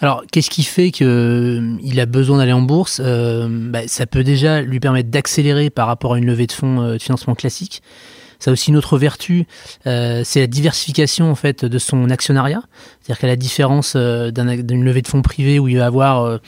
Alors, 0.00 0.24
qu'est-ce 0.32 0.48
qui 0.48 0.62
fait 0.62 0.90
qu'il 0.90 1.06
euh, 1.06 1.98
a 1.98 2.06
besoin 2.06 2.38
d'aller 2.38 2.52
en 2.52 2.62
bourse 2.62 3.00
euh, 3.04 3.48
bah, 3.50 3.80
Ça 3.86 4.06
peut 4.06 4.24
déjà 4.24 4.62
lui 4.62 4.80
permettre 4.80 5.10
d'accélérer 5.10 5.68
par 5.68 5.86
rapport 5.86 6.14
à 6.14 6.18
une 6.18 6.24
levée 6.24 6.46
de 6.46 6.52
fonds 6.52 6.80
euh, 6.80 6.94
de 6.94 7.02
financement 7.02 7.34
classique. 7.34 7.82
Ça 8.38 8.50
a 8.50 8.52
aussi 8.54 8.70
une 8.70 8.78
autre 8.78 8.96
vertu, 8.96 9.46
c'est 9.84 10.40
la 10.40 10.46
diversification 10.46 11.30
en 11.30 11.34
fait 11.34 11.66
de 11.66 11.78
son 11.78 12.08
actionnariat. 12.08 12.62
C'est-à-dire 13.02 13.20
qu'à 13.20 13.26
la 13.26 13.36
différence 13.36 13.96
d'une 13.96 14.82
levée 14.82 15.02
de 15.02 15.08
fonds 15.08 15.20
privée 15.20 15.58
où 15.58 15.68
il 15.68 15.76
va 15.76 15.84
avoir 15.84 16.40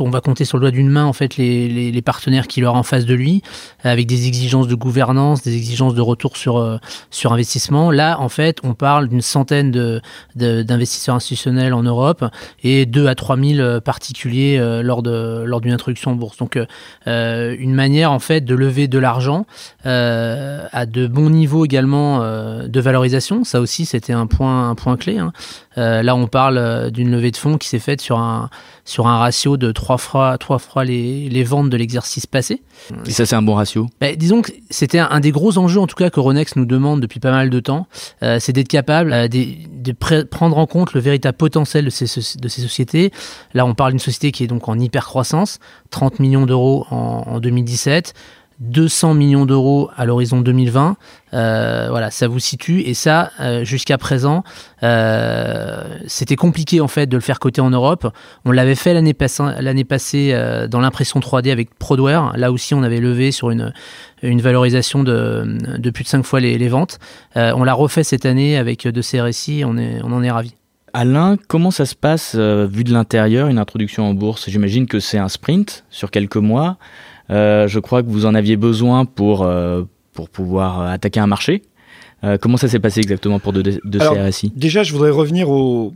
on 0.00 0.10
va 0.10 0.20
compter 0.20 0.44
sur 0.44 0.58
le 0.58 0.62
doigt 0.62 0.70
d'une 0.70 0.88
main 0.88 1.04
en 1.04 1.12
fait 1.12 1.36
les, 1.36 2.02
partenaires 2.02 2.46
qu'il 2.46 2.64
aura 2.64 2.78
en 2.78 2.82
face 2.82 3.04
de 3.04 3.14
lui, 3.14 3.42
avec 3.82 4.06
des 4.06 4.28
exigences 4.28 4.68
de 4.68 4.74
gouvernance, 4.74 5.42
des 5.42 5.56
exigences 5.56 5.94
de 5.94 6.00
retour 6.00 6.36
sur 6.36 6.56
euh, 6.56 6.78
sur 7.10 7.32
investissement. 7.32 7.90
Là, 7.90 8.18
en 8.20 8.28
fait, 8.28 8.58
on 8.62 8.74
parle 8.74 9.08
d'une 9.08 9.20
centaine 9.20 9.70
de, 9.70 10.00
d'investisseurs 10.34 11.16
institutionnels 11.16 11.74
en 11.74 11.82
Europe 11.82 12.24
et 12.62 12.86
2 12.86 13.06
à 13.08 13.14
3 13.14 13.36
000 13.36 13.58
euh, 13.58 13.80
particuliers 13.80 14.58
euh, 14.58 14.82
lors 14.82 15.02
de 15.02 15.44
lors 15.44 15.60
d'une 15.60 15.72
introduction 15.72 16.12
en 16.12 16.14
bourse. 16.14 16.38
Donc, 16.38 16.58
une 17.06 17.74
manière 17.74 18.12
en 18.12 18.18
fait 18.18 18.42
de 18.42 18.54
lever 18.54 18.88
de 18.88 18.98
l'argent 18.98 19.44
à 19.84 20.86
de 20.86 21.06
bons 21.06 21.30
niveaux 21.30 21.64
également 21.64 22.20
de 22.20 22.80
valorisation. 22.80 23.44
Ça 23.44 23.60
aussi, 23.60 23.86
c'était 23.86 24.12
un 24.12 24.26
point 24.26 24.70
un 24.70 24.74
point 24.74 24.96
clé. 24.96 25.18
Hein. 25.18 25.32
Là, 25.78 26.16
on 26.16 26.26
parle 26.26 26.90
d'une 26.90 27.10
levée 27.10 27.30
de 27.30 27.36
fonds 27.36 27.56
qui 27.58 27.68
s'est 27.68 27.78
faite 27.78 28.00
sur 28.00 28.18
un 28.18 28.50
sur 28.88 29.06
un 29.06 29.18
ratio 29.18 29.58
de 29.58 29.70
trois 29.70 29.98
fois, 29.98 30.38
trois 30.38 30.58
fois 30.58 30.82
les, 30.82 31.28
les 31.28 31.44
ventes 31.44 31.68
de 31.68 31.76
l'exercice 31.76 32.26
passé. 32.26 32.62
Et 33.06 33.10
ça, 33.10 33.26
c'est 33.26 33.36
un 33.36 33.42
bon 33.42 33.54
ratio? 33.54 33.86
Bah, 34.00 34.16
Disons 34.16 34.40
que 34.40 34.50
c'était 34.70 34.98
un, 34.98 35.20
des 35.20 35.30
gros 35.30 35.58
enjeux, 35.58 35.78
en 35.78 35.86
tout 35.86 35.94
cas, 35.94 36.08
que 36.08 36.18
Ronex 36.18 36.56
nous 36.56 36.64
demande 36.64 37.02
depuis 37.02 37.20
pas 37.20 37.30
mal 37.30 37.50
de 37.50 37.60
temps. 37.60 37.86
Euh, 38.22 38.38
c'est 38.40 38.54
d'être 38.54 38.68
capable 38.68 39.12
euh, 39.12 39.28
de, 39.28 39.44
de 39.74 39.92
prendre 40.22 40.56
en 40.56 40.66
compte 40.66 40.94
le 40.94 41.00
véritable 41.02 41.36
potentiel 41.36 41.84
de 41.84 41.90
ces, 41.90 42.06
de 42.06 42.48
ces 42.48 42.62
sociétés. 42.62 43.12
Là, 43.52 43.66
on 43.66 43.74
parle 43.74 43.92
d'une 43.92 43.98
société 43.98 44.32
qui 44.32 44.44
est 44.44 44.46
donc 44.46 44.70
en 44.70 44.78
hyper 44.78 45.04
croissance, 45.04 45.58
30 45.90 46.18
millions 46.18 46.46
d'euros 46.46 46.86
en, 46.90 47.24
en 47.26 47.40
2017. 47.40 48.14
200 48.60 49.14
millions 49.14 49.46
d'euros 49.46 49.88
à 49.96 50.04
l'horizon 50.04 50.40
2020. 50.40 50.96
Euh, 51.34 51.86
voilà, 51.90 52.10
ça 52.10 52.26
vous 52.26 52.40
situe. 52.40 52.80
Et 52.80 52.94
ça, 52.94 53.30
euh, 53.40 53.64
jusqu'à 53.64 53.98
présent, 53.98 54.42
euh, 54.82 55.84
c'était 56.06 56.36
compliqué 56.36 56.80
en 56.80 56.88
fait 56.88 57.06
de 57.06 57.16
le 57.16 57.20
faire 57.20 57.38
coter 57.38 57.60
en 57.60 57.70
Europe. 57.70 58.12
On 58.44 58.50
l'avait 58.50 58.74
fait 58.74 58.94
l'année 58.94 59.14
passée, 59.14 59.44
l'année 59.60 59.84
passée 59.84 60.36
dans 60.68 60.80
l'impression 60.80 61.20
3D 61.20 61.52
avec 61.52 61.74
Prodware. 61.78 62.36
Là 62.36 62.50
aussi, 62.50 62.74
on 62.74 62.82
avait 62.82 63.00
levé 63.00 63.30
sur 63.30 63.50
une, 63.50 63.72
une 64.22 64.40
valorisation 64.40 65.04
de, 65.04 65.58
de 65.78 65.90
plus 65.90 66.04
de 66.04 66.08
5 66.08 66.24
fois 66.24 66.40
les, 66.40 66.68
ventes. 66.68 66.98
on 67.36 67.64
l'a 67.64 67.74
refait 67.74 68.04
cette 68.04 68.26
année 68.26 68.58
avec 68.58 68.86
de 68.86 69.02
CRSI. 69.02 69.62
On, 69.64 69.76
est, 69.78 70.00
on 70.02 70.12
en 70.12 70.22
est 70.22 70.30
ravis. 70.30 70.54
Alain, 70.94 71.36
comment 71.48 71.70
ça 71.70 71.86
se 71.86 71.94
passe 71.94 72.34
vu 72.34 72.82
de 72.82 72.92
l'intérieur, 72.92 73.48
une 73.48 73.58
introduction 73.58 74.08
en 74.08 74.14
bourse? 74.14 74.48
J'imagine 74.48 74.86
que 74.86 75.00
c'est 75.00 75.18
un 75.18 75.28
sprint 75.28 75.84
sur 75.90 76.10
quelques 76.10 76.36
mois. 76.36 76.78
Euh, 77.30 77.68
je 77.68 77.78
crois 77.78 78.02
que 78.02 78.08
vous 78.08 78.26
en 78.26 78.34
aviez 78.34 78.56
besoin 78.56 79.04
pour, 79.04 79.42
euh, 79.42 79.82
pour 80.12 80.28
pouvoir 80.30 80.80
attaquer 80.82 81.20
un 81.20 81.26
marché. 81.26 81.62
Euh, 82.24 82.36
comment 82.40 82.56
ça 82.56 82.68
s'est 82.68 82.80
passé 82.80 83.00
exactement 83.00 83.38
pour 83.38 83.52
de, 83.52 83.62
de 83.62 83.98
CRSI 83.98 84.52
Déjà, 84.56 84.82
je 84.82 84.92
voudrais 84.92 85.10
revenir 85.10 85.50
au, 85.50 85.92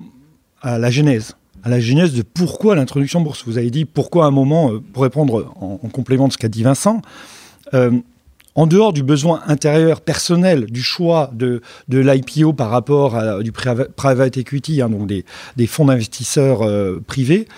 à 0.60 0.78
la 0.78 0.90
genèse. 0.90 1.36
à 1.64 1.68
la 1.68 1.80
genèse 1.80 2.12
de 2.12 2.22
pourquoi 2.22 2.76
l'introduction 2.76 3.20
bourse. 3.20 3.44
Vous 3.46 3.58
avez 3.58 3.70
dit 3.70 3.84
pourquoi 3.84 4.24
à 4.24 4.28
un 4.28 4.32
moment, 4.32 4.72
euh, 4.72 4.80
pour 4.92 5.02
répondre 5.02 5.52
en, 5.60 5.76
complément 5.88 6.28
de 6.28 6.32
ce 6.32 6.38
qu'a 6.38 6.48
dit 6.48 6.62
Vincent, 6.62 7.02
euh, 7.74 7.90
en 8.54 8.66
dehors 8.66 8.92
du 8.92 9.02
besoin 9.02 9.40
intérieur 9.46 10.02
personnel, 10.02 10.66
du 10.66 10.82
choix 10.82 11.30
de, 11.32 11.62
de 11.88 11.98
l'IPO 11.98 12.52
par 12.52 12.68
rapport 12.68 13.16
à 13.16 13.42
du 13.42 13.50
private 13.50 14.36
equity, 14.36 14.82
hein, 14.82 14.90
donc 14.90 15.06
des, 15.06 15.24
des 15.56 15.66
fonds 15.66 15.86
d'investisseurs 15.86 16.62
euh, 16.62 17.02
privés, 17.06 17.48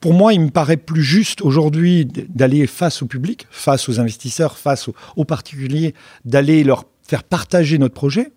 pour 0.00 0.14
moi, 0.14 0.32
il 0.32 0.40
me 0.40 0.50
paraît 0.50 0.78
plus 0.78 1.02
juste 1.02 1.42
aujourd'hui 1.42 2.06
d'aller 2.06 2.66
face 2.66 3.02
au 3.02 3.06
public, 3.06 3.46
face 3.50 3.88
aux 3.88 4.00
investisseurs, 4.00 4.56
face 4.56 4.88
aux 5.16 5.24
particuliers, 5.24 5.94
d'aller 6.24 6.64
leur 6.64 6.84
faire 7.02 7.22
partager 7.22 7.76
notre 7.78 7.94
projet 7.94 8.32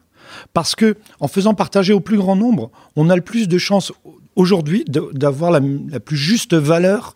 parce 0.54 0.76
que 0.76 0.98
en 1.20 1.28
faisant 1.28 1.54
partager 1.54 1.94
au 1.94 2.00
plus 2.00 2.18
grand 2.18 2.36
nombre, 2.36 2.72
on 2.96 3.10
a 3.10 3.16
le 3.16 3.22
plus 3.22 3.48
de 3.48 3.58
chances 3.58 3.92
aujourd'hui 4.36 4.86
d'avoir 4.88 5.52
la, 5.52 5.62
plus 6.00 6.18
juste 6.18 6.54
valeur 6.54 7.16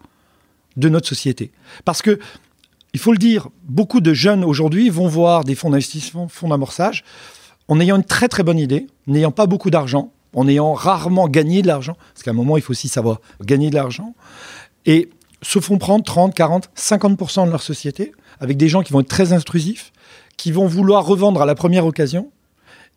de 0.76 0.90
notre 0.90 1.08
société. 1.08 1.52
Parce 1.86 2.02
que, 2.02 2.20
il 2.94 3.00
faut 3.00 3.12
le 3.12 3.18
dire, 3.18 3.50
beaucoup 3.68 4.02
de 4.02 4.14
jeunes 4.14 4.44
aujourd'hui 4.44 4.90
vont 4.90 5.08
voir 5.08 5.44
des 5.44 5.56
fonds 5.56 5.70
d'investissement, 5.70 6.28
fonds 6.28 6.50
d'amorçage, 6.50 7.04
en 7.68 7.80
ayant 7.80 7.98
une 7.98 8.04
très 8.04 8.28
très 8.28 8.44
bonne 8.44 8.60
idée, 8.60 8.88
n'ayant 9.08 9.32
pas 9.32 9.46
beaucoup 9.46 9.70
d'argent, 9.70 10.14
en 10.34 10.48
ayant 10.48 10.74
rarement 10.74 11.28
gagné 11.28 11.62
de 11.62 11.68
l'argent, 11.68 11.98
parce 12.14 12.24
qu'à 12.24 12.32
un 12.32 12.36
moment, 12.36 12.58
il 12.58 12.64
faut 12.64 12.72
aussi 12.72 12.88
savoir 12.88 13.22
gagner 13.42 13.70
de 13.70 13.76
l'argent, 13.76 14.14
et 14.86 15.10
se 15.42 15.60
font 15.60 15.78
prendre 15.78 16.04
30, 16.04 16.34
40, 16.34 16.70
50% 16.76 17.46
de 17.46 17.52
leur 17.52 17.62
société, 17.62 18.12
avec 18.40 18.58
des 18.58 18.70
gens 18.70 18.84
qui 18.84 18.94
vont 18.94 19.02
être 19.02 19.08
très 19.08 19.34
intrusifs, 19.34 19.92
qui 20.36 20.52
vont 20.52 20.68
vouloir 20.68 21.06
revendre 21.06 21.42
à 21.42 21.46
la 21.46 21.56
première 21.56 21.86
occasion, 21.86 22.32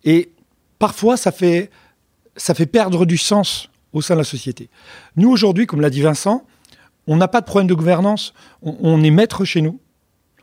et 0.05 0.31
parfois, 0.79 1.17
ça 1.17 1.33
fait, 1.33 1.71
ça 2.37 2.55
fait 2.55 2.67
perdre 2.67 3.07
du 3.07 3.19
sens 3.19 3.69
au 3.93 4.01
sein 4.01 4.15
de 4.15 4.21
la 4.21 4.25
société. 4.25 4.69
Nous, 5.17 5.31
aujourd'hui, 5.31 5.67
comme 5.67 5.81
l'a 5.81 5.91
dit 5.91 6.01
Vincent, 6.01 6.45
on 7.07 7.17
n'a 7.17 7.29
pas 7.29 7.41
de 7.41 7.47
problème 7.47 7.67
de 7.67 7.75
gouvernance. 7.75 8.35
On, 8.63 9.03
est 9.03 9.11
maître 9.11 9.45
chez 9.45 9.63
nous. 9.63 9.81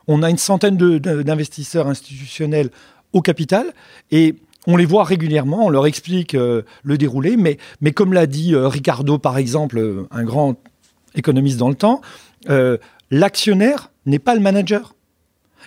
On 0.06 0.22
a 0.22 0.30
une 0.30 0.38
centaine 0.38 0.76
d'investisseurs 0.76 1.86
institutionnels 1.86 2.70
au 3.12 3.22
capital 3.22 3.72
et 4.10 4.34
on 4.68 4.76
les 4.76 4.84
voit 4.84 5.02
régulièrement, 5.02 5.64
on 5.64 5.70
leur 5.70 5.86
explique 5.86 6.34
euh, 6.34 6.62
le 6.84 6.98
déroulé. 6.98 7.38
Mais, 7.38 7.56
mais 7.80 7.92
comme 7.92 8.12
l'a 8.12 8.26
dit 8.26 8.54
euh, 8.54 8.68
Ricardo, 8.68 9.18
par 9.18 9.38
exemple, 9.38 10.04
un 10.10 10.24
grand 10.24 10.56
économiste 11.14 11.56
dans 11.56 11.70
le 11.70 11.74
temps, 11.74 12.02
euh, 12.50 12.76
l'actionnaire 13.10 13.90
n'est 14.04 14.18
pas 14.18 14.34
le 14.34 14.42
manager. 14.42 14.94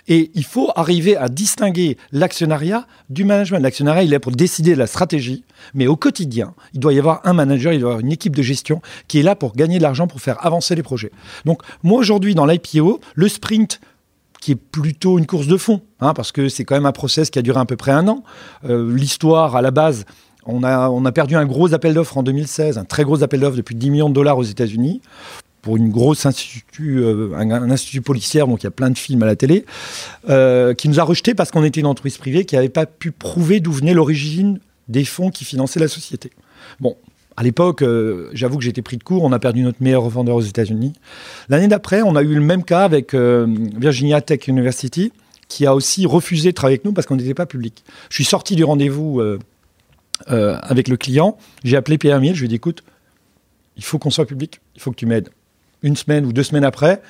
Et 0.08 0.30
il 0.34 0.44
faut 0.44 0.70
arriver 0.76 1.16
à 1.16 1.28
distinguer 1.28 1.96
l'actionnariat 2.12 2.86
du 3.10 3.24
management. 3.24 3.58
L'actionnariat, 3.58 4.04
il 4.04 4.14
est 4.14 4.18
pour 4.20 4.32
décider 4.32 4.74
de 4.74 4.78
la 4.78 4.86
stratégie, 4.86 5.44
mais 5.74 5.86
au 5.88 5.96
quotidien, 5.96 6.54
il 6.72 6.80
doit 6.80 6.92
y 6.92 6.98
avoir 6.98 7.20
un 7.24 7.32
manager, 7.32 7.72
il 7.72 7.80
doit 7.80 7.90
y 7.90 7.92
avoir 7.92 8.00
une 8.00 8.12
équipe 8.12 8.34
de 8.34 8.42
gestion 8.42 8.80
qui 9.08 9.18
est 9.18 9.22
là 9.22 9.34
pour 9.36 9.54
gagner 9.54 9.78
de 9.78 9.82
l'argent, 9.82 10.06
pour 10.06 10.20
faire 10.20 10.44
avancer 10.44 10.74
les 10.74 10.82
projets. 10.82 11.12
Donc 11.44 11.62
moi 11.82 11.98
aujourd'hui, 12.00 12.34
dans 12.34 12.46
l'IPO, 12.46 13.00
le 13.14 13.28
sprint, 13.28 13.80
qui 14.42 14.50
est 14.50 14.56
plutôt 14.56 15.20
une 15.20 15.26
course 15.26 15.46
de 15.46 15.56
fond, 15.56 15.82
hein, 16.00 16.14
parce 16.14 16.32
que 16.32 16.48
c'est 16.48 16.64
quand 16.64 16.74
même 16.74 16.84
un 16.84 16.92
process 16.92 17.30
qui 17.30 17.38
a 17.38 17.42
duré 17.42 17.60
à 17.60 17.64
peu 17.64 17.76
près 17.76 17.92
un 17.92 18.08
an. 18.08 18.24
Euh, 18.64 18.92
l'histoire, 18.92 19.54
à 19.54 19.62
la 19.62 19.70
base, 19.70 20.04
on 20.46 20.64
a, 20.64 20.88
on 20.90 21.04
a 21.04 21.12
perdu 21.12 21.36
un 21.36 21.46
gros 21.46 21.74
appel 21.74 21.94
d'offres 21.94 22.18
en 22.18 22.24
2016, 22.24 22.76
un 22.76 22.84
très 22.84 23.04
gros 23.04 23.22
appel 23.22 23.38
d'offres 23.38 23.56
depuis 23.56 23.76
10 23.76 23.90
millions 23.90 24.08
de 24.08 24.14
dollars 24.14 24.36
aux 24.36 24.42
États-Unis 24.42 25.00
pour 25.62 25.76
une 25.76 25.90
grosse 25.90 26.26
institut, 26.26 26.98
euh, 26.98 27.32
un, 27.36 27.70
institut 27.70 28.00
policière, 28.00 28.48
donc 28.48 28.64
il 28.64 28.66
y 28.66 28.66
a 28.66 28.72
plein 28.72 28.90
de 28.90 28.98
films 28.98 29.22
à 29.22 29.26
la 29.26 29.36
télé, 29.36 29.64
euh, 30.28 30.74
qui 30.74 30.88
nous 30.88 30.98
a 30.98 31.04
rejetés 31.04 31.34
parce 31.34 31.52
qu'on 31.52 31.62
était 31.62 31.78
une 31.78 31.86
entreprise 31.86 32.18
privée 32.18 32.44
qui 32.44 32.56
n'avait 32.56 32.68
pas 32.68 32.84
pu 32.84 33.12
prouver 33.12 33.60
d'où 33.60 33.70
venait 33.70 33.94
l'origine 33.94 34.58
des 34.88 35.04
fonds 35.04 35.30
qui 35.30 35.44
finançaient 35.44 35.78
la 35.78 35.86
société. 35.86 36.32
Bon, 36.80 36.96
à 37.36 37.42
l'époque, 37.42 37.82
euh, 37.82 38.30
j'avoue 38.32 38.58
que 38.58 38.64
j'étais 38.64 38.82
pris 38.82 38.96
de 38.96 39.04
court, 39.04 39.22
on 39.24 39.32
a 39.32 39.38
perdu 39.38 39.62
notre 39.62 39.82
meilleur 39.82 40.02
revendeur 40.02 40.36
aux 40.36 40.42
États-Unis. 40.42 40.92
L'année 41.48 41.68
d'après, 41.68 42.02
on 42.02 42.16
a 42.16 42.22
eu 42.22 42.34
le 42.34 42.40
même 42.40 42.64
cas 42.64 42.84
avec 42.84 43.14
Virginia 43.14 44.20
Tech 44.20 44.46
University, 44.48 45.12
qui 45.48 45.66
a 45.66 45.74
aussi 45.74 46.06
refusé 46.06 46.50
de 46.50 46.54
travailler 46.54 46.76
avec 46.76 46.84
nous 46.84 46.92
parce 46.92 47.06
qu'on 47.06 47.16
n'était 47.16 47.34
pas 47.34 47.46
public. 47.46 47.84
Je 48.10 48.14
suis 48.16 48.24
sorti 48.24 48.56
du 48.56 48.64
rendez-vous 48.64 49.22
avec 50.26 50.88
le 50.88 50.96
client, 50.96 51.36
j'ai 51.64 51.76
appelé 51.76 51.98
Pierre 51.98 52.20
Miel, 52.20 52.34
je 52.34 52.40
lui 52.40 52.46
ai 52.46 52.48
dit 52.48 52.54
écoute, 52.56 52.82
il 53.76 53.84
faut 53.84 53.98
qu'on 53.98 54.10
soit 54.10 54.26
public, 54.26 54.60
il 54.76 54.82
faut 54.82 54.90
que 54.90 54.96
tu 54.96 55.06
m'aides 55.06 55.30
une 55.82 55.96
semaine 55.96 56.24
ou 56.24 56.32
deux 56.32 56.42
semaines 56.44 56.64
après, 56.64 57.00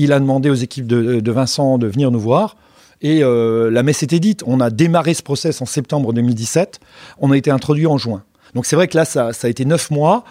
il 0.00 0.12
a 0.12 0.20
demandé 0.20 0.48
aux 0.48 0.54
équipes 0.54 0.86
de, 0.86 1.30
Vincent 1.30 1.76
de 1.76 1.86
venir 1.86 2.10
nous 2.10 2.20
voir. 2.20 2.56
Et 3.02 3.22
euh, 3.22 3.70
la 3.70 3.82
messe 3.82 4.02
était 4.02 4.18
dite. 4.18 4.42
On 4.46 4.60
a 4.60 4.70
démarré 4.70 5.12
ce 5.12 5.22
process 5.22 5.60
en 5.60 5.66
septembre 5.66 6.12
2017. 6.12 6.80
On 7.18 7.30
a 7.30 7.36
été 7.36 7.50
introduit 7.50 7.86
en 7.86 7.98
juin. 7.98 8.22
Donc 8.54 8.66
c'est 8.66 8.76
vrai 8.76 8.88
que 8.88 8.96
là, 8.96 9.04
ça, 9.04 9.30
a 9.42 9.48
été 9.48 9.64
neuf 9.64 9.90
mois. 9.90 10.24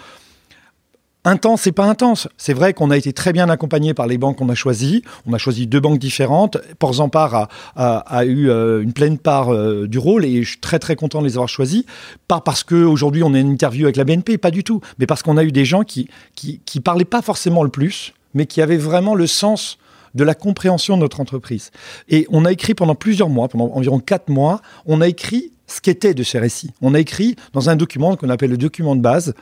Intense, 1.26 1.64
c'est 1.64 1.74
pas 1.74 1.86
intense. 1.86 2.30
C'est 2.38 2.54
vrai 2.54 2.74
qu'on 2.74 2.92
a 2.92 2.98
été 2.98 3.12
très 3.12 3.34
bien 3.34 3.50
accompagné 3.50 3.94
par 3.94 4.08
les 4.08 4.18
banques 4.18 4.38
qu'on 4.38 4.48
a 4.48 4.56
choisies. 4.56 5.04
On 5.26 5.34
a 5.34 5.38
choisi 5.38 5.68
deux 5.68 5.82
banques 5.82 6.00
différentes. 6.00 6.58
Port-Zampar 6.80 7.50
a, 7.76 7.98
a, 7.98 8.26
eu 8.26 8.50
euh, 8.50 8.82
une 8.82 8.94
pleine 8.94 9.18
part 9.18 9.54
euh, 9.54 9.86
du 9.86 9.98
rôle 9.98 10.24
et 10.24 10.44
je 10.44 10.50
suis 10.52 10.60
très 10.60 10.80
très 10.80 10.96
content 10.96 11.20
de 11.20 11.28
les 11.28 11.34
avoir 11.34 11.50
choisis. 11.50 11.84
Pas 12.30 12.40
parce 12.40 12.64
qu'aujourd'hui 12.64 13.22
on 13.24 13.34
a 13.34 13.40
une 13.40 13.52
interview 13.52 13.86
avec 13.86 13.98
la 13.98 14.06
BNP, 14.06 14.38
pas 14.38 14.50
du 14.50 14.64
tout, 14.64 14.80
mais 14.98 15.06
parce 15.06 15.22
qu'on 15.22 15.36
a 15.36 15.44
eu 15.44 15.52
des 15.52 15.66
gens 15.66 15.84
qui, 15.84 16.08
qui, 16.36 16.62
qui 16.66 16.80
parlaient 16.80 17.04
pas 17.04 17.22
forcément 17.22 17.64
le 17.64 17.70
plus, 17.70 18.14
mais 18.34 18.46
qui 18.46 18.62
avaient 18.62 18.78
vraiment 18.78 19.14
le 19.14 19.28
sens 19.28 19.78
de 20.16 20.24
la 20.24 20.34
compréhension 20.34 20.96
de 20.96 21.02
notre 21.02 21.20
entreprise. 21.20 21.72
Et 22.08 22.28
on 22.30 22.46
a 22.46 22.52
écrit 22.52 22.74
pendant 22.74 22.96
plusieurs 22.96 23.30
mois, 23.30 23.48
pendant 23.48 23.72
environ 23.74 24.00
quatre 24.00 24.30
mois, 24.30 24.62
on 24.86 25.02
a 25.02 25.08
écrit 25.08 25.52
ce 25.70 25.82
qu'était 25.82 26.14
de 26.14 26.24
ces 26.24 26.40
récits. 26.40 26.72
On 26.82 26.94
a 26.94 27.00
écrit 27.00 27.36
dans 27.54 27.70
un 27.70 27.76
document 27.76 28.16
qu'on 28.16 28.30
appelle 28.30 28.50
le 28.52 28.58
document 28.58 28.96
de 28.96 29.02
base 29.02 29.34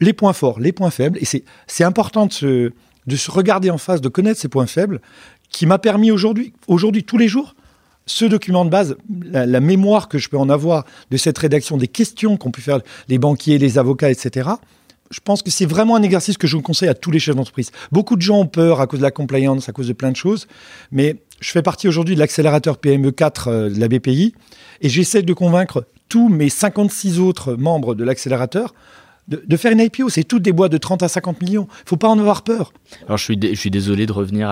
les 0.00 0.12
points 0.12 0.32
forts, 0.32 0.60
les 0.60 0.72
points 0.72 0.90
faibles. 0.90 1.18
Et 1.20 1.44
c'est 1.66 1.84
important 1.84 2.26
de 2.26 2.32
se, 2.32 2.72
de 3.06 3.16
se 3.16 3.30
regarder 3.30 3.70
en 3.70 3.78
face, 3.78 4.00
de 4.00 4.08
connaître 4.08 4.40
ces 4.40 4.48
points 4.48 4.66
faibles, 4.66 5.00
qui 5.50 5.66
m'a 5.66 5.78
permis 5.78 6.10
aujourd'hui, 6.10 6.52
aujourd'hui 6.66 7.04
tous 7.04 7.18
les 7.18 7.28
jours, 7.28 7.54
ce 8.06 8.24
document 8.24 8.64
de 8.64 8.70
base, 8.70 8.96
la, 9.22 9.60
mémoire 9.60 10.08
que 10.08 10.18
je 10.18 10.28
peux 10.28 10.36
en 10.36 10.50
avoir 10.50 10.84
de 11.10 11.16
cette 11.16 11.38
rédaction, 11.38 11.76
des 11.76 11.88
questions 11.88 12.36
qu'ont 12.36 12.50
pu 12.50 12.60
faire 12.60 12.80
les 13.08 13.18
banquiers, 13.18 13.58
les 13.58 13.78
avocats, 13.78 14.10
etc. 14.10 14.50
Je 15.14 15.20
pense 15.20 15.42
que 15.42 15.50
c'est 15.50 15.64
vraiment 15.64 15.94
un 15.94 16.02
exercice 16.02 16.36
que 16.36 16.48
je 16.48 16.56
conseille 16.56 16.88
à 16.88 16.94
tous 16.94 17.12
les 17.12 17.20
chefs 17.20 17.36
d'entreprise. 17.36 17.70
Beaucoup 17.92 18.16
de 18.16 18.22
gens 18.22 18.40
ont 18.40 18.46
peur 18.46 18.80
à 18.80 18.88
cause 18.88 18.98
de 18.98 19.04
la 19.04 19.12
compliance, 19.12 19.68
à 19.68 19.72
cause 19.72 19.86
de 19.86 19.92
plein 19.92 20.10
de 20.10 20.16
choses, 20.16 20.48
mais 20.90 21.22
je 21.38 21.52
fais 21.52 21.62
partie 21.62 21.86
aujourd'hui 21.86 22.16
de 22.16 22.20
l'accélérateur 22.20 22.78
PME4 22.78 23.44
euh, 23.46 23.70
de 23.70 23.78
la 23.78 23.86
BPI 23.86 24.34
et 24.80 24.88
j'essaie 24.88 25.22
de 25.22 25.32
convaincre 25.32 25.86
tous 26.08 26.28
mes 26.28 26.48
56 26.48 27.20
autres 27.20 27.54
membres 27.54 27.94
de 27.94 28.02
l'accélérateur 28.02 28.74
de, 29.28 29.56
faire 29.56 29.72
une 29.72 29.80
IPO. 29.80 30.10
C'est 30.10 30.24
toutes 30.24 30.42
des 30.42 30.52
boîtes 30.52 30.72
de 30.72 30.76
30 30.76 31.02
à 31.02 31.08
50 31.08 31.40
millions. 31.40 31.66
Il 31.86 31.88
faut 31.88 31.96
pas 31.96 32.08
en 32.08 32.18
avoir 32.18 32.42
peur. 32.42 32.74
Alors 33.06 33.16
je 33.16 33.24
suis, 33.24 33.70
désolé 33.70 34.04
de 34.04 34.12
revenir 34.12 34.50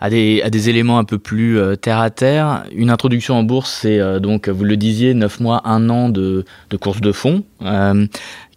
à, 0.00 0.10
des, 0.10 0.68
éléments 0.70 0.98
un 0.98 1.04
peu 1.04 1.18
plus 1.18 1.58
euh, 1.58 1.76
terre 1.76 1.98
à 1.98 2.08
terre. 2.08 2.64
Une 2.72 2.88
introduction 2.88 3.34
en 3.34 3.42
bourse, 3.42 3.80
c'est 3.82 3.98
euh, 3.98 4.18
donc, 4.18 4.48
vous 4.48 4.64
le 4.64 4.78
disiez, 4.78 5.12
9 5.12 5.40
mois, 5.40 5.60
1 5.68 5.90
an 5.90 6.08
de, 6.08 6.44
course 6.80 7.02
de 7.02 7.12
fonds 7.12 7.44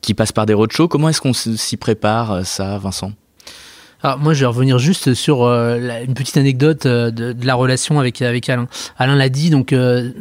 qui 0.01 0.13
passe 0.13 0.31
par 0.31 0.46
des 0.46 0.53
roadshows. 0.53 0.88
Comment 0.88 1.10
est-ce 1.10 1.22
qu'on 1.22 1.34
s'y 1.34 1.77
prépare, 1.77 2.46
ça, 2.46 2.77
Vincent? 2.77 3.13
Alors 4.03 4.17
moi, 4.17 4.34
je 4.34 4.39
vais 4.39 4.46
revenir 4.48 4.79
juste 4.79 5.13
sur 5.13 5.43
euh, 5.43 6.03
une 6.03 6.15
petite 6.15 6.38
anecdote 6.38 6.86
euh, 6.86 7.12
de, 7.12 7.36
la 7.46 7.53
relation 7.53 8.00
avec 8.00 8.22
avec 8.22 8.50
Alain. 8.50 8.67
Alain 8.98 9.15
l'a 9.15 9.29
dit, 9.29 9.51
donc 9.51 9.74
euh, 9.74 10.12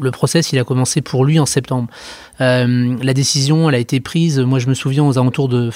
le 0.00 0.10
process, 0.12 0.52
il 0.52 0.58
a 0.58 0.64
commencé 0.64 1.00
pour 1.00 1.24
lui 1.24 1.40
en 1.40 1.46
septembre. 1.46 1.88
la 2.38 3.14
décision, 3.14 3.68
elle 3.68 3.74
a 3.74 3.78
été 3.78 4.00
prise. 4.00 4.38
Moi, 4.38 4.58
je 4.58 4.68
me 4.68 4.74
souviens 4.74 5.04
aux 5.04 5.18
alentours 5.18 5.48
de 5.48 5.70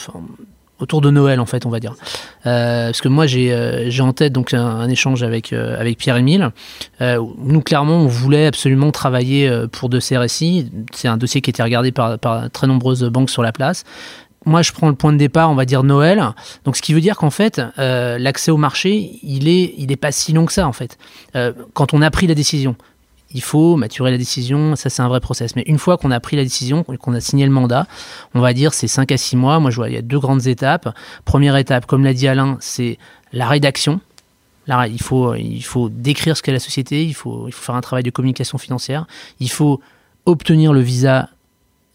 autour 0.80 1.00
de 1.00 1.10
Noël 1.10 1.40
en 1.40 1.46
fait 1.46 1.66
on 1.66 1.70
va 1.70 1.80
dire. 1.80 1.94
Parce 2.44 3.00
que 3.00 3.08
moi 3.08 3.26
j'ai 3.26 3.86
j'ai 3.88 4.02
en 4.02 4.12
tête 4.12 4.32
donc 4.32 4.54
un, 4.54 4.88
échange 4.88 5.22
avec 5.22 5.52
avec 5.52 5.98
Pierre 5.98 6.16
Émile 6.16 6.50
nous 7.00 7.60
clairement 7.60 7.98
on 7.98 8.06
voulait 8.06 8.46
absolument 8.46 8.90
travailler 8.90 9.50
pour 9.72 9.88
de 9.88 9.98
CRSI 9.98 10.70
c'est 10.92 11.08
un 11.08 11.16
dossier 11.16 11.40
qui 11.40 11.50
était 11.50 11.62
regardé 11.62 11.92
par, 11.92 12.18
par 12.18 12.50
très 12.50 12.66
nombreuses 12.66 13.04
banques 13.04 13.30
sur 13.30 13.42
la 13.42 13.52
place. 13.52 13.84
Moi, 14.46 14.62
je 14.62 14.72
prends 14.72 14.88
le 14.88 14.94
point 14.94 15.12
de 15.12 15.18
départ, 15.18 15.50
on 15.50 15.54
va 15.54 15.66
dire 15.66 15.82
Noël. 15.82 16.22
Donc, 16.64 16.76
ce 16.76 16.82
qui 16.82 16.94
veut 16.94 17.02
dire 17.02 17.16
qu'en 17.16 17.30
fait, 17.30 17.60
euh, 17.78 18.16
l'accès 18.18 18.50
au 18.50 18.56
marché, 18.56 19.18
il 19.22 19.48
est, 19.48 19.74
il 19.76 19.92
est 19.92 19.96
pas 19.96 20.12
si 20.12 20.32
long 20.32 20.46
que 20.46 20.52
ça, 20.52 20.66
en 20.66 20.72
fait. 20.72 20.96
Euh, 21.36 21.52
quand 21.74 21.92
on 21.92 22.00
a 22.00 22.10
pris 22.10 22.26
la 22.26 22.34
décision, 22.34 22.74
il 23.32 23.42
faut 23.42 23.76
maturer 23.76 24.10
la 24.10 24.18
décision, 24.18 24.76
ça 24.76 24.90
c'est 24.90 25.02
un 25.02 25.08
vrai 25.08 25.20
process. 25.20 25.54
Mais 25.56 25.62
une 25.66 25.78
fois 25.78 25.96
qu'on 25.96 26.10
a 26.10 26.20
pris 26.20 26.36
la 26.36 26.42
décision, 26.42 26.84
qu'on 26.84 27.14
a 27.14 27.20
signé 27.20 27.44
le 27.46 27.52
mandat, 27.52 27.86
on 28.34 28.40
va 28.40 28.52
dire 28.52 28.74
c'est 28.74 28.88
5 28.88 29.12
à 29.12 29.16
6 29.16 29.36
mois. 29.36 29.60
Moi 29.60 29.70
je 29.70 29.76
vois, 29.76 29.88
il 29.88 29.94
y 29.94 29.98
a 29.98 30.02
deux 30.02 30.18
grandes 30.18 30.46
étapes. 30.46 30.94
Première 31.24 31.56
étape, 31.56 31.86
comme 31.86 32.04
l'a 32.04 32.14
dit 32.14 32.28
Alain, 32.28 32.56
c'est 32.60 32.98
la 33.32 33.48
rédaction. 33.48 34.00
Il 34.68 35.02
faut, 35.02 35.34
il 35.34 35.62
faut 35.62 35.88
décrire 35.88 36.36
ce 36.36 36.42
qu'est 36.42 36.52
la 36.52 36.60
société, 36.60 37.04
il 37.04 37.14
faut, 37.14 37.48
il 37.48 37.52
faut 37.52 37.62
faire 37.62 37.74
un 37.74 37.80
travail 37.80 38.04
de 38.04 38.10
communication 38.10 38.56
financière, 38.56 39.06
il 39.40 39.50
faut 39.50 39.80
obtenir 40.26 40.72
le 40.72 40.80
visa 40.80 41.28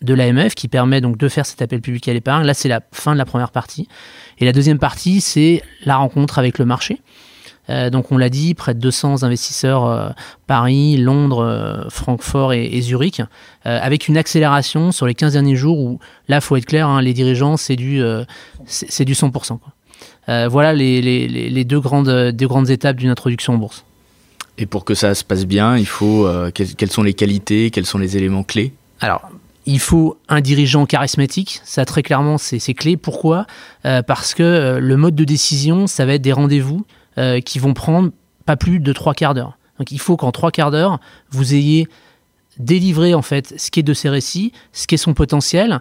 de 0.01 0.13
l'AMF 0.13 0.55
qui 0.55 0.67
permet 0.67 0.99
donc 0.99 1.17
de 1.17 1.29
faire 1.29 1.45
cet 1.45 1.61
appel 1.61 1.79
public 1.79 2.07
à 2.09 2.13
l'épargne. 2.13 2.45
Là, 2.45 2.53
c'est 2.53 2.67
la 2.67 2.81
fin 2.91 3.13
de 3.13 3.17
la 3.17 3.25
première 3.25 3.51
partie. 3.51 3.87
Et 4.39 4.45
la 4.45 4.51
deuxième 4.51 4.77
partie, 4.77 5.21
c'est 5.21 5.63
la 5.85 5.95
rencontre 5.95 6.37
avec 6.37 6.59
le 6.59 6.65
marché. 6.65 7.01
Euh, 7.69 7.89
donc 7.89 8.11
on 8.11 8.17
l'a 8.17 8.29
dit, 8.29 8.53
près 8.53 8.73
de 8.73 8.79
200 8.79 9.23
investisseurs 9.23 9.85
euh, 9.85 10.09
Paris, 10.47 10.97
Londres, 10.97 11.43
euh, 11.43 11.89
Francfort 11.89 12.53
et, 12.53 12.81
Zurich, 12.81 13.21
avec 13.63 14.07
une 14.07 14.17
accélération 14.17 14.91
sur 14.91 15.07
les 15.07 15.15
15 15.15 15.33
derniers 15.33 15.55
jours 15.55 15.79
où 15.79 15.99
là, 16.27 16.39
faut 16.39 16.55
être 16.55 16.65
clair, 16.65 16.87
hein, 16.87 17.01
les 17.01 17.13
dirigeants, 17.13 17.57
c'est 17.57 17.75
du, 17.75 18.01
c'est 18.65 19.05
du 19.05 19.13
100%. 19.13 19.57
voilà 20.49 20.73
les, 20.73 21.63
deux, 21.63 21.79
grandes, 21.79 22.31
deux 22.31 22.47
grandes 22.47 22.69
étapes 22.69 22.97
d'une 22.97 23.09
introduction 23.09 23.53
en 23.53 23.57
bourse. 23.57 23.83
Et 24.57 24.67
pour 24.67 24.85
que 24.85 24.93
ça 24.93 25.15
se 25.15 25.23
passe 25.23 25.45
bien, 25.45 25.77
il 25.77 25.87
faut 25.87 26.29
quelles 26.53 26.91
sont 26.91 27.03
les 27.03 27.15
qualités, 27.15 27.71
quels 27.71 27.87
sont 27.87 27.97
les 27.97 28.17
éléments 28.17 28.43
clés? 28.43 28.71
Alors, 29.01 29.29
il 29.65 29.79
faut 29.79 30.17
un 30.29 30.41
dirigeant 30.41 30.85
charismatique, 30.85 31.59
ça 31.63 31.85
très 31.85 32.03
clairement 32.03 32.37
c'est 32.37 32.73
clé. 32.75 32.97
Pourquoi? 32.97 33.47
Parce 33.81 34.35
que 34.35 34.77
le 34.79 34.97
mode 34.97 35.15
de 35.15 35.23
décision, 35.23 35.87
ça 35.87 36.05
va 36.05 36.13
être 36.13 36.21
des 36.21 36.33
rendez-vous 36.33 36.85
euh, 37.17 37.39
qui 37.39 37.59
vont 37.59 37.73
prendre 37.73 38.11
pas 38.45 38.57
plus 38.57 38.79
de 38.79 38.93
trois 38.93 39.13
quarts 39.13 39.33
d'heure. 39.33 39.57
Donc 39.79 39.91
il 39.91 39.99
faut 39.99 40.17
qu'en 40.17 40.31
trois 40.31 40.51
quarts 40.51 40.71
d'heure, 40.71 40.99
vous 41.31 41.53
ayez 41.53 41.87
délivré 42.59 43.13
en 43.13 43.21
fait 43.21 43.53
ce 43.57 43.71
qui 43.71 43.79
est 43.79 43.83
de 43.83 43.93
ces 43.93 44.09
récits, 44.09 44.51
ce 44.73 44.87
qui 44.87 44.95
est 44.95 44.97
son 44.99 45.13
potentiel, 45.13 45.79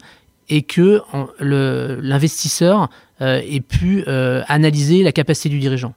et 0.49 0.63
que 0.63 1.03
l'investisseur 1.41 2.89
euh, 3.21 3.41
ait 3.45 3.61
pu 3.61 4.05
euh, 4.07 4.43
analyser 4.49 5.03
la 5.03 5.13
capacité 5.13 5.49
du 5.49 5.59
dirigeant. 5.59 5.95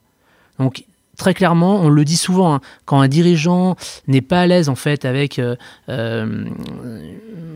Donc 0.59 0.85
très 1.17 1.33
clairement, 1.33 1.81
on 1.81 1.89
le 1.89 2.03
dit 2.05 2.17
souvent, 2.17 2.55
hein, 2.55 2.61
quand 2.85 2.99
un 2.99 3.07
dirigeant 3.07 3.75
n'est 4.07 4.21
pas 4.21 4.41
à 4.41 4.47
l'aise 4.47 4.69
en 4.69 4.75
fait 4.75 5.05
avec 5.05 5.41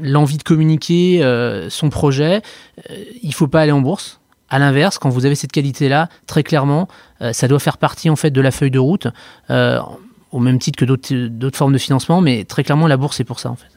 l'envie 0.02 0.38
de 0.38 0.44
communiquer 0.44 1.22
son 1.70 1.90
projet, 1.90 2.42
il 3.24 3.34
faut 3.34 3.48
pas 3.48 3.62
aller 3.62 3.72
en 3.72 3.82
bourse. 3.82 4.21
À 4.52 4.60
l'inverse, 4.60 4.98
quand 4.98 5.10
vous 5.10 5.26
avez 5.26 5.36
cette 5.36 5.54
qualité-là, 5.54 6.10
très 6.28 6.44
clairement, 6.44 6.90
euh, 7.22 7.32
ça 7.32 7.48
doit 7.48 7.60
faire 7.60 7.78
partie 7.78 8.10
en 8.10 8.18
fait 8.18 8.32
de 8.32 8.42
la 8.42 8.52
feuille 8.52 8.70
de 8.70 8.80
route, 8.80 9.08
euh, 9.50 9.80
au 10.34 10.40
même 10.40 10.60
titre 10.60 10.78
que 10.78 10.84
d'autres 10.84 11.58
formes 11.58 11.72
de 11.72 11.78
financement, 11.78 12.20
mais 12.20 12.44
très 12.44 12.66
clairement, 12.66 12.88
la 12.88 12.98
bourse, 12.98 13.16
c'est 13.16 13.24
pour 13.24 13.40
ça 13.40 13.50
en 13.50 13.56
fait. 13.56 13.70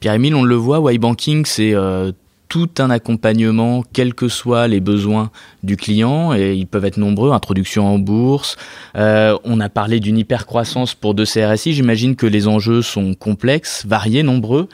Pierre-Émile, 0.00 0.34
on 0.34 0.42
le 0.42 0.54
voit, 0.54 0.80
Y-Banking, 0.94 1.44
c'est 1.44 1.74
euh, 1.74 2.10
tout 2.48 2.70
un 2.78 2.88
accompagnement, 2.88 3.84
quels 3.92 4.14
que 4.14 4.28
soient 4.28 4.66
les 4.66 4.80
besoins 4.80 5.30
du 5.62 5.76
client, 5.76 6.32
et 6.32 6.54
ils 6.54 6.66
peuvent 6.66 6.86
être 6.86 6.96
nombreux, 6.96 7.32
introduction 7.32 7.86
en 7.86 7.98
bourse. 7.98 8.56
on 8.94 9.60
a 9.60 9.68
parlé 9.68 10.00
d'une 10.00 10.16
hypercroissance 10.16 10.94
pour 10.94 11.12
deux 11.12 11.26
CRSI, 11.26 11.74
j'imagine 11.74 12.16
que 12.16 12.26
les 12.26 12.48
enjeux 12.48 12.80
sont 12.80 13.12
complexes, 13.12 13.84
variés, 13.86 14.22
nombreux. 14.22 14.68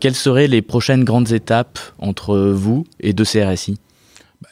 quelles 0.00 0.14
seraient 0.14 0.48
les 0.48 0.62
prochaines 0.62 1.02
grandes 1.02 1.32
étapes 1.32 1.80
entre 1.98 2.36
vous 2.36 2.84
et 3.00 3.12
deux 3.12 3.24
CRSI 3.24 3.78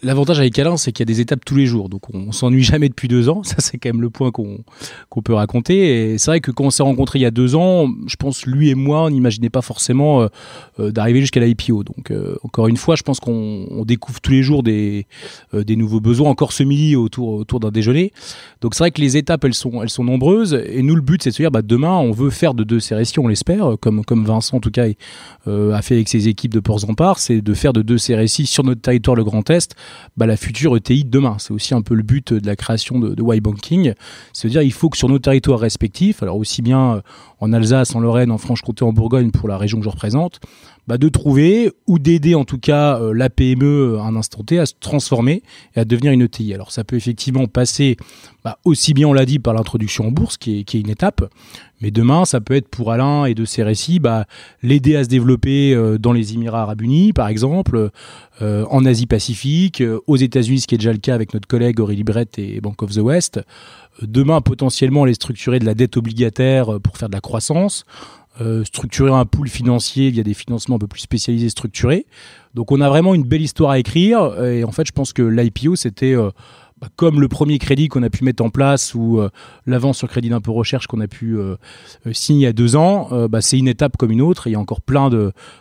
L'avantage 0.05 0.41
avec 0.41 0.59
Alain, 0.59 0.77
c'est 0.77 0.91
qu'il 0.91 1.09
y 1.09 1.09
a 1.09 1.13
des 1.15 1.21
étapes 1.21 1.45
tous 1.45 1.55
les 1.55 1.67
jours. 1.67 1.89
Donc 1.89 2.13
on, 2.13 2.33
s'ennuie 2.33 2.65
jamais 2.65 2.89
depuis 2.89 3.07
deux 3.07 3.29
ans. 3.29 3.43
Ça, 3.45 3.55
c'est 3.59 3.79
quand 3.79 3.91
même 3.91 4.03
le 4.03 4.11
point 4.11 4.33
qu'on 4.33 5.23
peut 5.23 5.33
raconter. 5.33 6.15
Et 6.15 6.19
c'est 6.19 6.29
vrai 6.33 6.41
que 6.41 6.51
quand 6.51 6.65
on 6.65 6.71
s'est 6.71 6.83
rencontrés 6.83 7.21
il 7.21 7.23
y 7.23 7.27
a 7.27 7.31
deux 7.31 7.55
ans, 7.55 7.89
je 8.09 8.17
pense 8.17 8.45
lui 8.45 8.71
et 8.71 8.75
moi, 8.75 9.05
on 9.05 9.11
n'imaginait 9.11 9.49
pas 9.49 9.63
forcément 9.63 10.23
euh, 10.23 10.27
euh, 10.81 10.91
d'arriver 10.91 11.21
jusqu'à 11.21 11.39
l'IPO. 11.39 11.85
Donc 11.85 12.11
euh, 12.11 12.35
encore 12.43 12.67
une 12.67 12.77
fois, 12.77 12.97
je 12.97 13.05
pense 13.05 13.21
qu'on 13.21 13.85
découvre 13.87 14.21
tous 14.21 14.33
les 14.33 14.43
jours 14.43 14.65
des, 14.65 15.07
des 15.53 15.77
nouveaux 15.77 16.01
besoins, 16.01 16.31
encore 16.31 16.53
ce 16.53 16.65
midi 16.65 16.97
autour, 16.97 17.29
autour 17.29 17.61
d'un 17.61 17.71
déjeuner. 17.71 18.13
Donc 18.61 18.75
c'est 18.75 18.83
vrai 18.83 18.91
que 18.91 19.01
les 19.01 19.17
étapes, 19.17 19.45
elles 19.45 19.55
sont, 19.55 19.85
elles 19.85 19.91
sont 19.91 20.03
nombreuses. 20.03 20.61
Et 20.67 20.83
nous, 20.83 20.97
le 20.97 21.01
but, 21.01 21.23
c'est 21.23 21.31
de 21.31 21.35
se 21.37 21.43
dire, 21.43 21.53
bah, 21.53 21.63
demain, 21.63 21.97
on 21.97 22.11
veut 22.11 22.31
faire 22.31 22.55
de 22.55 22.65
deux 22.65 22.81
CRSI, 22.81 23.21
on 23.21 23.29
l'espère, 23.29 23.77
comme, 23.81 24.05
comme 24.05 24.25
Vincent, 24.25 24.57
en 24.57 24.61
tout 24.61 24.73
cas, 24.73 24.87
a 25.47 25.83
fait 25.83 25.95
avec 25.95 26.09
ses 26.09 26.27
équipes 26.27 26.55
de 26.55 26.61
Ports 26.61 26.89
en 26.89 26.95
Part, 26.95 27.21
c'est 27.21 27.41
de 27.41 27.55
faire 27.55 27.73
de 27.73 27.83
deux 27.83 27.99
CRSI 27.99 28.47
sur 28.47 28.65
notre 28.65 28.81
territoire, 28.81 29.15
le 29.15 29.23
Grand 29.23 29.49
Est, 29.49 29.77
bah, 30.17 30.27
la 30.27 30.37
future 30.37 30.77
ETI 30.77 31.05
de 31.05 31.11
demain. 31.11 31.37
C'est 31.39 31.53
aussi 31.53 31.75
un 31.75 31.83
peu 31.83 31.95
le 31.95 32.03
but 32.03 32.33
de 32.33 32.47
la 32.47 32.57
création 32.57 32.99
de, 32.99 33.15
de 33.15 33.23
Y-Banking. 33.23 33.95
C'est-à-dire 34.33 34.63
il 34.63 34.73
faut 34.73 34.89
que 34.89 34.97
sur 34.97 35.09
nos 35.09 35.19
territoires 35.19 35.61
respectifs, 35.61 36.23
alors 36.23 36.37
aussi 36.37 36.63
bien 36.63 36.97
euh, 36.97 37.01
en 37.41 37.53
Alsace, 37.53 37.95
en 37.95 38.01
Lorraine, 38.01 38.31
en 38.31 38.39
Franche-Comté, 38.39 38.85
en 38.85 38.93
Bourgogne, 38.93 39.31
pour 39.31 39.49
la 39.49 39.59
région 39.59 39.79
que 39.79 39.85
je 39.85 39.91
représente, 39.91 40.41
bah, 40.89 40.99
de 40.99 41.09
trouver 41.09 41.71
ou 41.87 41.99
d'aider 41.99 42.35
en 42.35 42.45
tout 42.45 42.59
cas 42.59 42.99
euh, 43.01 43.13
la 43.15 43.31
PME 43.31 43.99
à 44.01 44.03
un 44.03 44.17
instant 44.17 44.43
T 44.43 44.59
à 44.59 44.67
se 44.67 44.75
transformer 44.79 45.43
et 45.77 45.81
à 45.81 45.85
devenir 45.85 46.13
une 46.13 46.23
ETI. 46.23 46.55
Alors 46.55 46.73
ça 46.73 46.83
peut 46.83 46.97
effectivement 46.97 47.47
passer 47.47 47.97
bah, 48.45 48.59
aussi 48.65 48.93
bien, 48.93 49.07
on 49.07 49.13
l'a 49.13 49.25
dit, 49.25 49.39
par 49.39 49.55
l'introduction 49.55 50.09
en 50.09 50.11
bourse, 50.11 50.37
qui 50.37 50.59
est, 50.59 50.75
une 50.75 50.91
étape, 50.91 51.23
mais 51.81 51.93
demain, 51.93 52.25
ça 52.25 52.41
peut 52.41 52.55
être 52.55 52.67
pour 52.67 52.91
Alain 52.91 53.27
et 53.27 53.35
de 53.35 53.45
ses 53.45 53.63
récits, 53.63 54.01
bah, 54.01 54.27
l'aider 54.65 54.97
à 54.97 55.05
se 55.05 55.09
développer 55.09 55.73
euh, 55.73 55.99
dans 55.99 56.13
les 56.13 56.35
Émirats 56.35 56.63
arabes 56.63 56.83
unis, 56.83 57.13
par 57.13 57.29
exemple, 57.29 57.91
euh, 58.41 58.65
en 58.69 58.85
Asie-Pacifique, 58.85 59.83
aux 60.09 60.17
États-Unis, 60.17 60.61
ce 60.61 60.67
qui 60.67 60.75
est 60.75 60.79
déjà 60.79 60.93
le 60.93 60.99
cas 60.99 61.15
avec 61.15 61.35
notre 61.35 61.47
collègue 61.47 61.79
Aurélie 61.79 62.03
Brett 62.03 62.37
et 62.41 62.61
Bank 62.61 62.83
of 62.83 62.93
the 62.93 62.99
West. 62.99 63.41
Demain, 64.01 64.41
potentiellement, 64.41 65.05
les 65.05 65.15
structurer 65.15 65.61
de 65.61 65.65
la 65.65 65.75
dette 65.75 65.97
obligataire 65.97 66.81
pour 66.81 66.97
faire 66.97 67.09
de 67.09 67.15
la 67.15 67.21
croissance. 67.21 67.85
Euh, 68.41 68.65
structurer 68.65 69.13
un 69.13 69.27
pool 69.27 69.47
financier 69.47 70.09
via 70.09 70.23
des 70.23 70.33
financements 70.33 70.77
un 70.77 70.79
peu 70.79 70.87
plus 70.87 71.03
spécialisés 71.03 71.51
structurés. 71.51 72.07
Donc 72.55 72.73
on 72.73 72.81
a 72.81 72.89
vraiment 72.89 73.15
une 73.15 73.25
belle 73.25 73.43
histoire 73.43 73.73
à 73.73 73.79
écrire 73.79 74.43
et 74.43 74.65
en 74.65 74.73
fait 74.73 74.87
je 74.87 74.93
pense 74.93 75.13
que 75.13 75.21
l'IPO 75.21 75.77
c'était 75.77 76.17
euh, 76.17 76.31
bah, 76.81 76.89
comme 76.97 77.21
le 77.21 77.29
premier 77.29 77.59
crédit 77.59 77.89
qu'on 77.89 78.03
a 78.03 78.09
pu 78.09 78.25
mettre 78.25 78.43
en 78.43 78.49
place 78.49 78.95
ou 78.95 79.21
euh, 79.21 79.29
l'avance 79.67 79.99
sur 79.99 80.09
crédit 80.09 80.31
d'impôt 80.31 80.55
recherche 80.55 80.87
qu'on 80.87 81.03
a 81.03 81.09
pu 81.09 81.37
signer 82.13 82.41
il 82.41 82.45
y 82.45 82.47
a 82.47 82.55
deux 82.55 82.75
ans, 82.75 83.11
bah, 83.29 83.43
c'est 83.43 83.59
une 83.59 83.69
étape 83.69 83.99
comme 83.99 84.11
une 84.11 84.23
autre. 84.23 84.47
il 84.47 84.53
y 84.53 84.57
a 84.57 84.61
encore 84.61 84.81
plein 84.81 85.11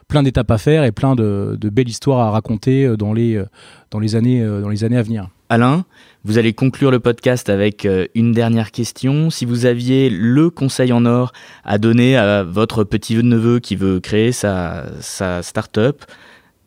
plein 0.08 0.24
d'étapes 0.24 0.52
à 0.52 0.58
faire 0.58 0.86
et 0.86 0.94
plein 0.94 1.16
de, 1.16 1.58
de, 1.60 1.70
belles 1.70 1.90
histoires 1.90 2.20
à 2.20 2.32
raconter 2.32 2.96
dans 2.96 3.12
les 3.12 3.44
dans 3.92 4.00
les 4.00 4.16
années 4.16 4.46
dans 4.46 4.70
les 4.70 4.86
années 4.86 4.98
à 4.98 5.04
venir. 5.04 5.28
Alain, 5.52 5.84
vous 6.24 6.38
allez 6.38 6.54
conclure 6.54 6.92
le 6.92 7.02
podcast 7.02 7.50
avec 7.50 7.86
euh, 7.86 8.08
une 8.16 8.32
dernière 8.32 8.72
question. 8.72 9.30
Si 9.30 9.44
vous 9.44 9.66
aviez 9.66 10.10
le 10.10 10.50
conseil 10.50 10.94
en 10.94 11.06
or 11.06 11.34
à 11.66 11.78
donner 11.78 12.16
à 12.16 12.46
votre 12.46 12.86
petit-neveu 12.86 13.60
qui 13.60 13.76
veut 13.76 14.00
créer 14.00 14.32
sa, 14.32 14.86
sa 15.02 15.44
start-up, 15.44 16.06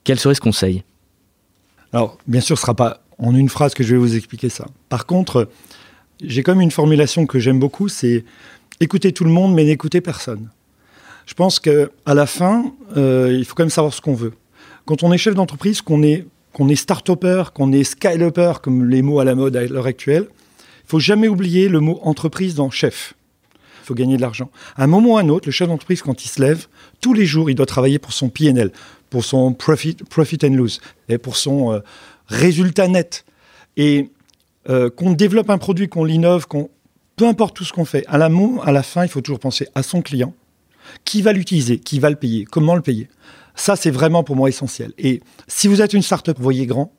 quel 0.04 0.18
serait 0.18 0.34
ce 0.34 0.42
conseil? 0.42 0.84
Alors, 1.94 2.18
bien 2.26 2.42
sûr, 2.42 2.58
ce 2.58 2.60
ne 2.60 2.64
sera 2.64 2.74
pas 2.74 3.00
en 3.16 3.34
une 3.34 3.48
phrase 3.48 3.72
que 3.72 3.82
je 3.82 3.94
vais 3.94 3.98
vous 3.98 4.16
expliquer 4.16 4.50
ça. 4.50 4.66
Par 4.90 5.06
contre, 5.06 5.48
j'ai 6.22 6.42
comme 6.42 6.60
une 6.60 6.70
formulation 6.70 7.24
que 7.24 7.38
j'aime 7.38 7.58
beaucoup, 7.58 7.88
c'est 7.88 8.22
écouter 8.80 9.12
tout 9.12 9.24
le 9.24 9.30
monde, 9.30 9.54
mais 9.54 9.64
n'écouter 9.64 10.02
personne. 10.02 10.50
Je 11.24 11.32
pense 11.32 11.58
qu'à 11.58 11.88
la 12.06 12.26
fin, 12.26 12.74
euh, 12.98 13.34
il 13.34 13.46
faut 13.46 13.54
quand 13.54 13.62
même 13.62 13.70
savoir 13.70 13.94
ce 13.94 14.02
qu'on 14.02 14.12
veut. 14.12 14.34
Quand 14.84 15.02
on 15.02 15.10
est 15.10 15.16
chef 15.16 15.34
d'entreprise, 15.34 15.80
qu'on 15.80 16.02
est 16.02 16.26
qu'on 16.54 16.68
est 16.68 16.76
start-upper, 16.76 17.44
qu'on 17.52 17.72
est 17.72 17.84
scale-upper, 17.84 18.54
comme 18.62 18.88
les 18.88 19.02
mots 19.02 19.20
à 19.20 19.24
la 19.24 19.34
mode 19.34 19.56
à 19.56 19.66
l'heure 19.66 19.86
actuelle, 19.86 20.28
il 20.30 20.88
faut 20.88 21.00
jamais 21.00 21.28
oublier 21.28 21.68
le 21.68 21.80
mot 21.80 21.98
entreprise 22.02 22.54
dans 22.54 22.70
chef. 22.70 23.14
Il 23.82 23.86
faut 23.86 23.94
gagner 23.94 24.16
de 24.16 24.22
l'argent. 24.22 24.50
À 24.76 24.84
un 24.84 24.86
moment 24.86 25.14
ou 25.14 25.16
à 25.18 25.20
un 25.20 25.28
autre, 25.28 25.46
le 25.46 25.52
chef 25.52 25.68
d'entreprise, 25.68 26.00
quand 26.00 26.24
il 26.24 26.28
se 26.28 26.40
lève, 26.40 26.68
tous 27.00 27.12
les 27.12 27.26
jours, 27.26 27.50
il 27.50 27.54
doit 27.54 27.66
travailler 27.66 27.98
pour 27.98 28.12
son 28.12 28.28
PNL, 28.28 28.70
pour 29.10 29.24
son 29.24 29.52
profit, 29.52 29.96
and 30.42 30.54
lose, 30.54 30.80
et 31.08 31.18
pour 31.18 31.36
son 31.36 31.72
euh, 31.72 31.80
résultat 32.28 32.88
net. 32.88 33.24
Et 33.76 34.10
euh, 34.70 34.88
qu'on 34.88 35.12
développe 35.12 35.50
un 35.50 35.58
produit, 35.58 35.88
qu'on 35.88 36.04
l'innove, 36.04 36.46
qu'on 36.46 36.70
peu 37.16 37.26
importe 37.26 37.56
tout 37.56 37.64
ce 37.64 37.72
qu'on 37.72 37.84
fait, 37.84 38.04
à 38.06 38.16
la 38.18 38.82
fin, 38.82 39.04
il 39.04 39.08
faut 39.08 39.20
toujours 39.20 39.38
penser 39.38 39.68
à 39.74 39.82
son 39.82 40.02
client, 40.02 40.34
qui 41.04 41.22
va 41.22 41.32
l'utiliser, 41.32 41.78
qui 41.78 41.98
va 42.00 42.10
le 42.10 42.16
payer, 42.16 42.44
comment 42.44 42.74
le 42.74 42.82
payer? 42.82 43.08
Ça, 43.54 43.76
c'est 43.76 43.90
vraiment 43.90 44.24
pour 44.24 44.36
moi 44.36 44.48
essentiel. 44.48 44.92
Et 44.98 45.20
si 45.46 45.68
vous 45.68 45.80
êtes 45.80 45.92
une 45.92 46.02
start-up, 46.02 46.36
voyez 46.40 46.66
grand, 46.66 46.92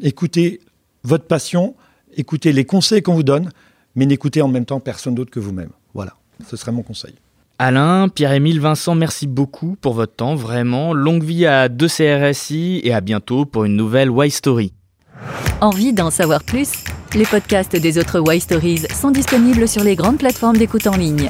écoutez 0.00 0.60
votre 1.02 1.26
passion, 1.26 1.74
écoutez 2.16 2.52
les 2.52 2.64
conseils 2.64 3.02
qu'on 3.02 3.14
vous 3.14 3.22
donne, 3.22 3.50
mais 3.94 4.06
n'écoutez 4.06 4.42
en 4.42 4.48
même 4.48 4.64
temps 4.64 4.80
personne 4.80 5.14
d'autre 5.14 5.30
que 5.30 5.40
vous-même. 5.40 5.70
Voilà, 5.92 6.14
ce 6.48 6.56
serait 6.56 6.72
mon 6.72 6.82
conseil. 6.82 7.14
Alain, 7.58 8.08
Pierre-Émile, 8.08 8.60
Vincent, 8.60 8.96
merci 8.96 9.28
beaucoup 9.28 9.76
pour 9.80 9.94
votre 9.94 10.14
temps, 10.16 10.34
vraiment. 10.34 10.92
Longue 10.92 11.22
vie 11.22 11.46
à 11.46 11.68
2CRSI 11.68 12.80
et 12.82 12.92
à 12.92 13.00
bientôt 13.00 13.44
pour 13.44 13.64
une 13.64 13.76
nouvelle 13.76 14.10
Y 14.10 14.30
Story. 14.30 14.72
Envie 15.60 15.92
d'en 15.92 16.10
savoir 16.10 16.42
plus? 16.42 16.72
Les 17.14 17.24
podcasts 17.24 17.76
des 17.76 17.98
autres 17.98 18.20
Y 18.26 18.40
Stories 18.40 18.82
sont 18.92 19.12
disponibles 19.12 19.68
sur 19.68 19.84
les 19.84 19.94
grandes 19.94 20.18
plateformes 20.18 20.56
d'écoute 20.56 20.88
en 20.88 20.96
ligne. 20.96 21.28